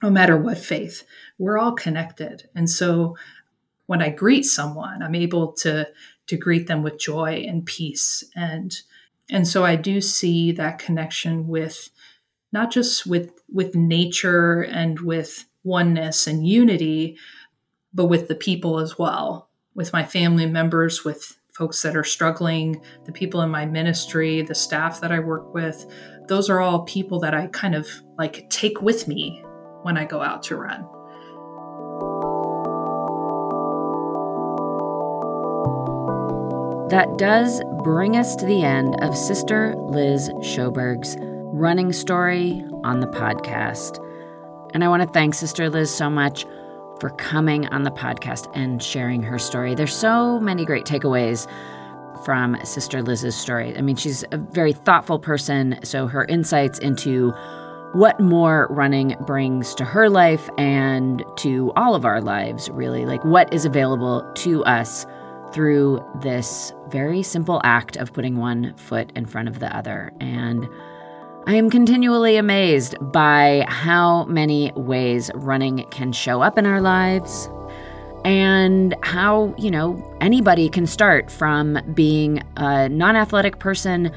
no 0.02 0.10
matter 0.10 0.36
what 0.36 0.58
faith. 0.58 1.04
We're 1.38 1.60
all 1.60 1.74
connected. 1.74 2.50
And 2.56 2.68
so 2.68 3.16
when 3.86 4.02
I 4.02 4.10
greet 4.10 4.44
someone, 4.44 5.04
I'm 5.04 5.14
able 5.14 5.54
to 5.54 5.88
to 6.28 6.38
greet 6.38 6.66
them 6.66 6.82
with 6.82 6.98
joy 6.98 7.46
and 7.48 7.64
peace 7.68 8.24
and 8.36 8.76
and 9.30 9.48
so 9.48 9.64
I 9.64 9.76
do 9.76 10.02
see 10.02 10.52
that 10.54 10.80
connection 10.80 11.48
with 11.48 11.90
not 12.52 12.72
just 12.72 13.06
with 13.06 13.32
with 13.52 13.76
nature 13.76 14.62
and 14.62 15.00
with 15.00 15.46
oneness 15.64 16.28
and 16.28 16.48
unity, 16.48 17.18
but 17.94 18.06
with 18.06 18.28
the 18.28 18.36
people 18.36 18.80
as 18.80 18.98
well, 19.00 19.50
with 19.74 19.92
my 19.94 20.04
family 20.04 20.46
members, 20.46 21.04
with 21.04 21.38
folks 21.54 21.82
that 21.82 21.96
are 21.96 22.04
struggling, 22.04 22.82
the 23.06 23.12
people 23.12 23.42
in 23.42 23.50
my 23.50 23.66
ministry, 23.66 24.42
the 24.42 24.54
staff 24.54 25.02
that 25.02 25.12
I 25.12 25.20
work 25.20 25.54
with. 25.54 25.86
Those 26.28 26.50
are 26.50 26.60
all 26.60 26.84
people 26.84 27.20
that 27.22 27.34
I 27.34 27.48
kind 27.48 27.76
of 27.76 27.88
like 28.18 28.50
take 28.50 28.82
with 28.82 29.08
me 29.08 29.44
when 29.84 29.98
I 29.98 30.06
go 30.06 30.22
out 30.22 30.44
to 30.44 30.58
run. 30.58 30.86
That 36.96 37.18
does 37.18 37.62
bring 37.84 38.16
us 38.16 38.38
to 38.38 38.46
the 38.46 38.64
end 38.64 38.96
of 39.02 39.18
Sister 39.18 39.76
Liz 39.76 40.30
Sjoberg's 40.36 41.18
running 41.20 41.92
story 41.92 42.64
on 42.86 43.02
the 43.02 43.08
podcast. 43.08 44.00
And 44.74 44.82
I 44.82 44.88
want 44.88 45.04
to 45.04 45.10
thank 45.10 45.34
Sister 45.34 45.70
Liz 45.70 45.94
so 45.94 46.10
much 46.10 46.46
for 47.02 47.10
coming 47.18 47.68
on 47.68 47.84
the 47.84 47.92
podcast 47.92 48.50
and 48.56 48.82
sharing 48.82 49.22
her 49.24 49.38
story. 49.38 49.76
There's 49.76 49.94
so 49.94 50.40
many 50.40 50.64
great 50.64 50.86
takeaways 50.86 51.52
from 52.24 52.56
Sister 52.64 53.04
Liz's 53.04 53.36
story. 53.36 53.78
I 53.78 53.82
mean, 53.82 53.98
she's 53.98 54.24
a 54.32 54.38
very 54.38 54.72
thoughtful 54.72 55.20
person, 55.20 55.78
so 55.84 56.08
her 56.08 56.24
insights 56.24 56.80
into 56.80 57.32
what 57.92 58.22
more 58.22 58.68
running 58.70 59.18
brings 59.26 59.76
to 59.76 59.84
her 59.84 60.10
life 60.10 60.50
and 60.58 61.26
to 61.40 61.74
all 61.76 61.94
of 61.94 62.06
our 62.06 62.22
lives, 62.22 62.70
really, 62.70 63.06
like 63.06 63.26
what 63.26 63.54
is 63.54 63.66
available 63.66 64.26
to 64.36 64.64
us 64.64 65.06
through 65.56 66.04
this 66.22 66.74
very 66.90 67.24
simple 67.24 67.62
act 67.64 67.96
of 67.96 68.12
putting 68.12 68.36
one 68.36 68.76
foot 68.76 69.10
in 69.16 69.26
front 69.26 69.48
of 69.48 69.60
the 69.60 69.74
other. 69.74 70.12
And 70.20 70.68
I 71.48 71.56
am 71.56 71.70
continually 71.70 72.36
amazed 72.36 72.96
by 73.00 73.64
how 73.70 74.26
many 74.26 74.74
ways 74.76 75.32
running 75.34 75.86
can 75.92 76.12
show 76.12 76.42
up 76.42 76.58
in 76.58 76.66
our 76.66 76.82
lives 76.82 77.50
and 78.26 78.96
how, 79.04 79.56
you 79.58 79.72
know, 79.72 80.04
anybody 80.20 80.68
can 80.68 80.86
start 80.86 81.32
from 81.32 81.80
being 81.94 82.44
a 82.58 82.90
non 82.90 83.16
athletic 83.16 83.60
person 83.60 84.12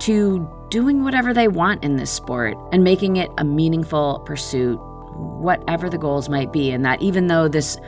to 0.00 0.46
doing 0.68 1.04
whatever 1.04 1.32
they 1.32 1.48
want 1.48 1.82
in 1.82 1.96
this 1.96 2.10
sport 2.10 2.54
and 2.70 2.84
making 2.84 3.16
it 3.16 3.30
a 3.38 3.44
meaningful 3.44 4.18
pursuit, 4.26 4.76
whatever 5.16 5.88
the 5.88 5.98
goals 5.98 6.28
might 6.28 6.52
be. 6.52 6.70
And 6.70 6.84
that 6.84 7.00
even 7.00 7.28
though 7.28 7.48
this 7.48 7.78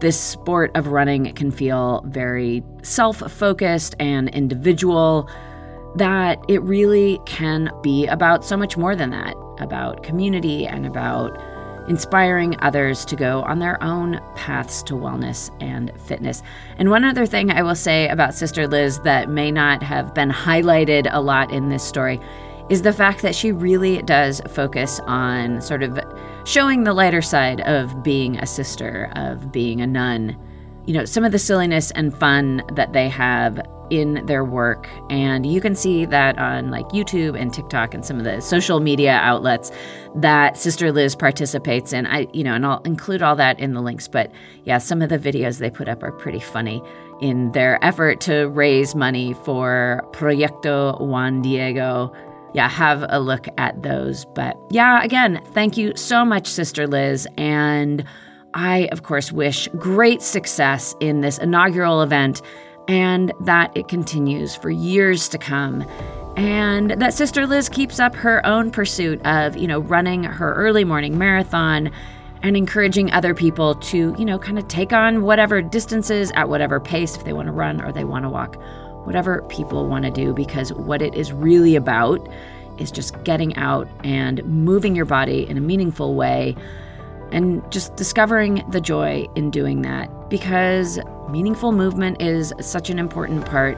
this 0.00 0.18
sport 0.18 0.70
of 0.74 0.88
running 0.88 1.32
can 1.34 1.50
feel 1.50 2.02
very 2.06 2.62
self 2.82 3.18
focused 3.30 3.94
and 3.98 4.28
individual, 4.30 5.28
that 5.96 6.38
it 6.48 6.62
really 6.62 7.20
can 7.26 7.70
be 7.82 8.06
about 8.06 8.44
so 8.44 8.56
much 8.56 8.76
more 8.76 8.94
than 8.94 9.10
that 9.10 9.34
about 9.58 10.02
community 10.02 10.66
and 10.66 10.86
about 10.86 11.40
inspiring 11.88 12.56
others 12.60 13.04
to 13.04 13.16
go 13.16 13.42
on 13.42 13.60
their 13.60 13.82
own 13.82 14.20
paths 14.34 14.82
to 14.82 14.94
wellness 14.94 15.50
and 15.62 15.92
fitness. 16.00 16.42
And 16.78 16.90
one 16.90 17.04
other 17.04 17.26
thing 17.26 17.50
I 17.50 17.62
will 17.62 17.76
say 17.76 18.08
about 18.08 18.34
Sister 18.34 18.66
Liz 18.66 18.98
that 19.00 19.28
may 19.30 19.50
not 19.50 19.82
have 19.82 20.12
been 20.12 20.30
highlighted 20.30 21.08
a 21.10 21.20
lot 21.20 21.52
in 21.52 21.68
this 21.68 21.84
story 21.84 22.20
is 22.68 22.82
the 22.82 22.92
fact 22.92 23.22
that 23.22 23.34
she 23.34 23.52
really 23.52 24.02
does 24.02 24.40
focus 24.48 25.00
on 25.06 25.60
sort 25.60 25.82
of 25.82 25.98
showing 26.44 26.84
the 26.84 26.92
lighter 26.92 27.22
side 27.22 27.60
of 27.62 28.02
being 28.02 28.36
a 28.38 28.46
sister, 28.46 29.10
of 29.14 29.52
being 29.52 29.80
a 29.80 29.86
nun. 29.86 30.36
You 30.86 30.94
know, 30.94 31.04
some 31.04 31.24
of 31.24 31.32
the 31.32 31.38
silliness 31.38 31.90
and 31.92 32.16
fun 32.16 32.62
that 32.74 32.92
they 32.92 33.08
have 33.08 33.60
in 33.90 34.24
their 34.26 34.44
work. 34.44 34.88
And 35.10 35.46
you 35.46 35.60
can 35.60 35.74
see 35.74 36.04
that 36.06 36.38
on 36.38 36.70
like 36.70 36.88
YouTube 36.88 37.40
and 37.40 37.52
TikTok 37.52 37.94
and 37.94 38.04
some 38.04 38.18
of 38.18 38.24
the 38.24 38.40
social 38.40 38.80
media 38.80 39.12
outlets 39.12 39.70
that 40.16 40.56
Sister 40.56 40.92
Liz 40.92 41.14
participates 41.14 41.92
in. 41.92 42.06
I, 42.06 42.26
you 42.32 42.42
know, 42.42 42.54
and 42.54 42.66
I'll 42.66 42.80
include 42.82 43.22
all 43.22 43.36
that 43.36 43.58
in 43.60 43.74
the 43.74 43.80
links. 43.80 44.08
But 44.08 44.30
yeah, 44.64 44.78
some 44.78 45.02
of 45.02 45.08
the 45.08 45.18
videos 45.18 45.58
they 45.58 45.70
put 45.70 45.88
up 45.88 46.02
are 46.02 46.12
pretty 46.12 46.40
funny 46.40 46.82
in 47.20 47.52
their 47.52 47.82
effort 47.84 48.20
to 48.22 48.48
raise 48.48 48.94
money 48.94 49.34
for 49.44 50.04
Proyecto 50.12 51.00
Juan 51.00 51.42
Diego. 51.42 52.12
Yeah, 52.56 52.68
have 52.68 53.04
a 53.08 53.20
look 53.20 53.46
at 53.58 53.82
those. 53.82 54.24
But 54.24 54.56
yeah, 54.70 55.04
again, 55.04 55.40
thank 55.52 55.76
you 55.76 55.94
so 55.94 56.24
much, 56.24 56.48
Sister 56.48 56.86
Liz. 56.88 57.28
And 57.36 58.02
I, 58.54 58.88
of 58.92 59.02
course, 59.02 59.30
wish 59.30 59.68
great 59.76 60.22
success 60.22 60.94
in 60.98 61.20
this 61.20 61.36
inaugural 61.38 62.00
event 62.02 62.42
and 62.88 63.32
that 63.40 63.76
it 63.76 63.88
continues 63.88 64.56
for 64.56 64.70
years 64.70 65.28
to 65.28 65.38
come. 65.38 65.84
and 66.36 66.90
that 66.92 67.14
Sister 67.14 67.46
Liz 67.46 67.68
keeps 67.68 67.98
up 67.98 68.14
her 68.14 68.44
own 68.44 68.70
pursuit 68.70 69.24
of, 69.24 69.56
you 69.56 69.66
know, 69.66 69.78
running 69.80 70.22
her 70.24 70.52
early 70.54 70.84
morning 70.84 71.16
marathon 71.16 71.90
and 72.42 72.56
encouraging 72.56 73.10
other 73.12 73.34
people 73.34 73.74
to, 73.76 74.14
you 74.18 74.24
know, 74.24 74.38
kind 74.38 74.58
of 74.58 74.68
take 74.68 74.92
on 74.92 75.22
whatever 75.22 75.62
distances 75.62 76.30
at 76.34 76.48
whatever 76.50 76.78
pace 76.78 77.16
if 77.16 77.24
they 77.24 77.32
want 77.32 77.46
to 77.46 77.52
run 77.52 77.80
or 77.80 77.90
they 77.90 78.04
want 78.04 78.24
to 78.24 78.28
walk, 78.28 78.60
whatever 79.06 79.42
people 79.48 79.86
want 79.86 80.04
to 80.04 80.10
do, 80.10 80.34
because 80.34 80.72
what 80.72 81.00
it 81.00 81.14
is 81.14 81.32
really 81.32 81.76
about 81.76 82.28
is 82.78 82.90
just 82.90 83.22
getting 83.24 83.56
out 83.56 83.88
and 84.04 84.44
moving 84.44 84.94
your 84.94 85.04
body 85.04 85.48
in 85.48 85.56
a 85.56 85.60
meaningful 85.60 86.14
way 86.14 86.54
and 87.32 87.62
just 87.72 87.96
discovering 87.96 88.64
the 88.70 88.80
joy 88.80 89.26
in 89.34 89.50
doing 89.50 89.82
that 89.82 90.10
because 90.28 90.98
meaningful 91.30 91.72
movement 91.72 92.20
is 92.20 92.52
such 92.60 92.90
an 92.90 92.98
important 92.98 93.46
part 93.46 93.76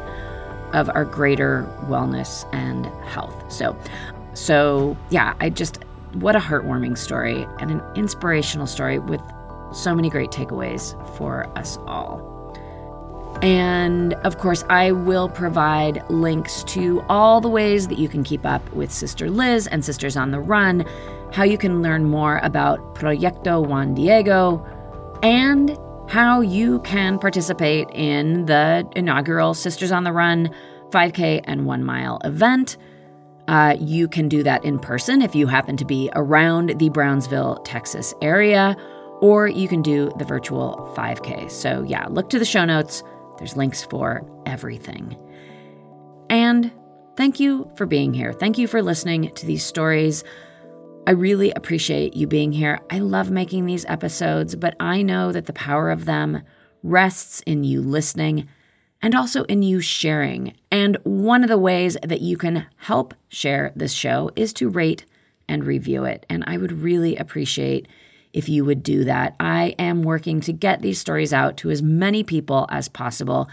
of 0.75 0.91
our 0.91 1.05
greater 1.05 1.63
wellness 1.87 2.47
and 2.53 2.87
health. 3.07 3.51
So, 3.51 3.77
so 4.35 4.97
yeah, 5.11 5.35
I 5.41 5.51
just 5.51 5.79
what 6.15 6.35
a 6.37 6.39
heartwarming 6.39 6.97
story 6.97 7.47
and 7.59 7.71
an 7.71 7.83
inspirational 7.95 8.67
story 8.67 8.99
with 8.99 9.21
so 9.73 9.95
many 9.95 10.09
great 10.09 10.31
takeaways 10.31 10.95
for 11.17 11.47
us 11.57 11.79
all. 11.87 12.38
And 13.43 14.15
of 14.15 14.39
course, 14.39 14.65
I 14.69 14.93
will 14.93 15.29
provide 15.29 16.03
links 16.11 16.65
to 16.65 17.05
all 17.09 17.41
the 17.41 17.49
ways 17.49 17.87
that 17.89 17.99
you 17.99 18.09
can 18.09 18.25
keep 18.25 18.45
up 18.45 18.69
with 18.73 18.91
Sister 18.91 19.31
Liz 19.31 19.67
and 19.69 19.85
Sisters 19.85 20.17
on 20.17 20.33
the 20.33 20.41
Run, 20.41 20.85
how 21.33 21.45
you 21.45 21.57
can 21.57 21.83
learn 21.83 22.05
more 22.05 22.41
about 22.43 22.95
Proyecto 22.95 23.65
Juan 23.65 23.95
Diego, 23.95 24.65
and 25.23 25.79
how 26.09 26.41
you 26.41 26.81
can 26.81 27.19
participate 27.19 27.89
in 27.93 28.47
the 28.47 28.89
inaugural 28.97 29.55
Sisters 29.55 29.93
on 29.93 30.05
the 30.05 30.13
Run 30.13 30.51
5K 30.91 31.43
and 31.45 31.67
one 31.67 31.85
mile 31.85 32.19
event. 32.25 32.77
Uh, 33.47 33.77
you 33.79 34.09
can 34.09 34.29
do 34.29 34.43
that 34.43 34.65
in 34.65 34.79
person 34.79 35.23
if 35.23 35.35
you 35.35 35.47
happen 35.47 35.77
to 35.77 35.85
be 35.85 36.11
around 36.15 36.79
the 36.79 36.89
Brownsville, 36.91 37.57
Texas 37.65 38.15
area, 38.21 38.77
or 39.21 39.49
you 39.49 39.69
can 39.69 39.81
do 39.81 40.11
the 40.19 40.25
virtual 40.25 40.93
5K. 40.97 41.51
So, 41.51 41.83
yeah, 41.83 42.07
look 42.09 42.31
to 42.31 42.39
the 42.39 42.45
show 42.45 42.65
notes. 42.65 43.03
There's 43.39 43.57
links 43.57 43.85
for 43.85 44.29
everything. 44.47 45.17
And 46.29 46.71
thank 47.17 47.41
you 47.41 47.71
for 47.77 47.87
being 47.87 48.13
here. 48.13 48.33
Thank 48.33 48.59
you 48.59 48.67
for 48.67 48.83
listening 48.83 49.33
to 49.35 49.47
these 49.47 49.65
stories. 49.65 50.25
I 51.07 51.13
really 51.13 51.53
appreciate 51.53 52.15
you 52.15 52.27
being 52.27 52.53
here. 52.53 52.81
I 52.91 52.99
love 52.99 53.31
making 53.31 53.65
these 53.65 53.87
episodes, 53.87 54.55
but 54.55 54.77
I 54.79 55.03
know 55.03 55.33
that 55.33 55.47
the 55.47 55.55
power 55.55 55.91
of 55.91 56.05
them 56.05 56.43
rests 56.83 57.41
in 57.47 57.65
you 57.65 57.81
listening 57.81 58.49
and 59.01 59.15
also 59.15 59.45
in 59.45 59.63
you 59.63 59.81
sharing. 59.81 60.55
And 60.71 60.99
one 61.05 61.43
of 61.43 61.49
the 61.49 61.59
ways 61.59 61.97
that 62.03 62.21
you 62.21 62.37
can 62.37 62.67
help 62.77 63.15
share 63.29 63.73
this 63.75 63.93
show 63.93 64.31
is 64.37 64.53
to 64.55 64.69
rate 64.69 65.07
and 65.49 65.65
review 65.65 66.05
it. 66.05 66.27
And 66.29 66.45
I 66.47 66.59
would 66.59 66.73
really 66.73 67.17
appreciate 67.17 67.89
if 68.39 68.49
you 68.49 68.65
would 68.65 68.85
do 68.85 69.03
that. 69.03 69.35
I 69.41 69.75
am 69.81 70.05
working 70.05 70.41
to 70.43 70.53
get 70.53 70.81
these 70.81 71.01
stories 71.01 71.33
out 71.33 71.57
to 71.59 71.71
as 71.71 71.83
many 71.83 72.23
people 72.23 72.69
as 72.71 72.89
possible. 72.89 73.49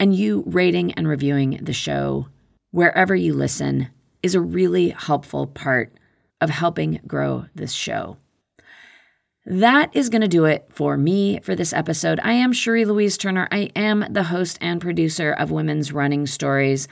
And 0.00 0.12
you 0.12 0.42
rating 0.44 0.92
and 0.94 1.06
reviewing 1.06 1.60
the 1.62 1.72
show 1.72 2.26
wherever 2.72 3.14
you 3.14 3.32
listen 3.32 3.90
is 4.24 4.34
a 4.34 4.40
really 4.40 4.88
helpful 4.88 5.46
part 5.46 5.94
of 6.40 6.50
helping 6.50 7.00
grow 7.06 7.46
this 7.54 7.72
show. 7.72 8.16
That 9.46 9.94
is 9.94 10.08
going 10.08 10.22
to 10.22 10.28
do 10.28 10.46
it 10.46 10.66
for 10.68 10.96
me 10.96 11.38
for 11.44 11.54
this 11.54 11.72
episode. 11.72 12.18
I 12.24 12.32
am 12.32 12.52
Cherie 12.52 12.86
Louise 12.86 13.16
Turner. 13.16 13.46
I 13.52 13.70
am 13.76 14.04
the 14.10 14.24
host 14.24 14.58
and 14.60 14.80
producer 14.80 15.30
of 15.30 15.52
Women's 15.52 15.92
Running 15.92 16.26
Stories. 16.26 16.88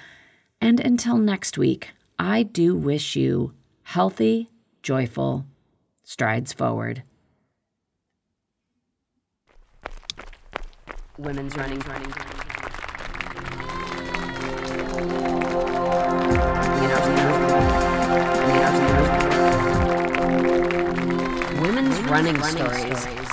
And 0.61 0.79
until 0.79 1.17
next 1.17 1.59
week, 1.59 1.91
I 2.21 2.45
do 2.45 2.77
wish 2.77 3.17
you 3.17 3.53
healthy, 3.83 4.49
joyful 4.81 5.45
strides 6.05 6.53
forward. 6.53 7.03
Women's 11.23 11.57
Running, 11.57 11.79
Running, 11.81 12.11
Running. 12.11 12.33
running, 22.11 22.35
running 22.35 22.43
stories. 22.43 22.99
stories. 22.99 23.29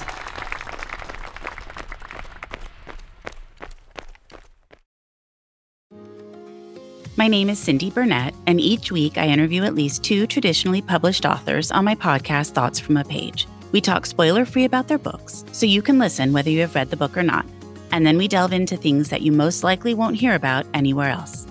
My 7.17 7.27
name 7.27 7.49
is 7.49 7.57
Cindy 7.57 7.89
Burnett, 7.89 8.35
and 8.45 8.61
each 8.61 8.91
week 8.91 9.17
I 9.17 9.27
interview 9.27 9.63
at 9.63 9.73
least 9.73 10.03
two 10.03 10.27
traditionally 10.27 10.83
published 10.83 11.25
authors 11.25 11.71
on 11.71 11.85
my 11.85 11.95
podcast, 11.95 12.51
Thoughts 12.51 12.79
from 12.79 12.97
a 12.97 13.03
Page. 13.03 13.47
We 13.71 13.81
talk 13.81 14.05
spoiler 14.05 14.45
free 14.45 14.65
about 14.65 14.87
their 14.87 14.99
books, 14.99 15.43
so 15.51 15.65
you 15.65 15.81
can 15.81 15.97
listen 15.97 16.33
whether 16.33 16.51
you 16.51 16.61
have 16.61 16.75
read 16.75 16.91
the 16.91 16.97
book 16.97 17.17
or 17.17 17.23
not. 17.23 17.45
And 17.91 18.05
then 18.05 18.17
we 18.17 18.27
delve 18.27 18.53
into 18.53 18.77
things 18.77 19.09
that 19.09 19.21
you 19.21 19.31
most 19.31 19.63
likely 19.63 19.93
won't 19.93 20.17
hear 20.17 20.35
about 20.35 20.65
anywhere 20.73 21.09
else 21.09 21.45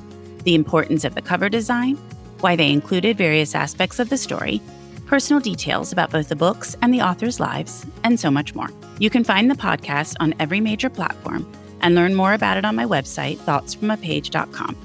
the 0.44 0.54
importance 0.54 1.04
of 1.04 1.14
the 1.14 1.20
cover 1.20 1.48
design, 1.50 1.96
why 2.40 2.56
they 2.56 2.70
included 2.70 3.18
various 3.18 3.54
aspects 3.54 3.98
of 3.98 4.08
the 4.08 4.16
story, 4.16 4.62
personal 5.04 5.40
details 5.40 5.92
about 5.92 6.10
both 6.10 6.28
the 6.28 6.36
books 6.36 6.74
and 6.80 6.94
the 6.94 7.02
authors' 7.02 7.40
lives, 7.40 7.84
and 8.04 8.18
so 8.18 8.30
much 8.30 8.54
more. 8.54 8.70
You 8.98 9.10
can 9.10 9.24
find 9.24 9.50
the 9.50 9.54
podcast 9.56 10.16
on 10.20 10.34
every 10.38 10.60
major 10.60 10.88
platform 10.88 11.50
and 11.82 11.94
learn 11.94 12.14
more 12.14 12.32
about 12.32 12.56
it 12.56 12.64
on 12.64 12.76
my 12.76 12.84
website, 12.84 13.36
thoughtsfromapage.com. 13.38 14.76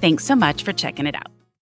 Thanks 0.00 0.24
so 0.24 0.34
much 0.34 0.62
for 0.62 0.72
checking 0.72 1.06
it 1.06 1.14
out. 1.14 1.35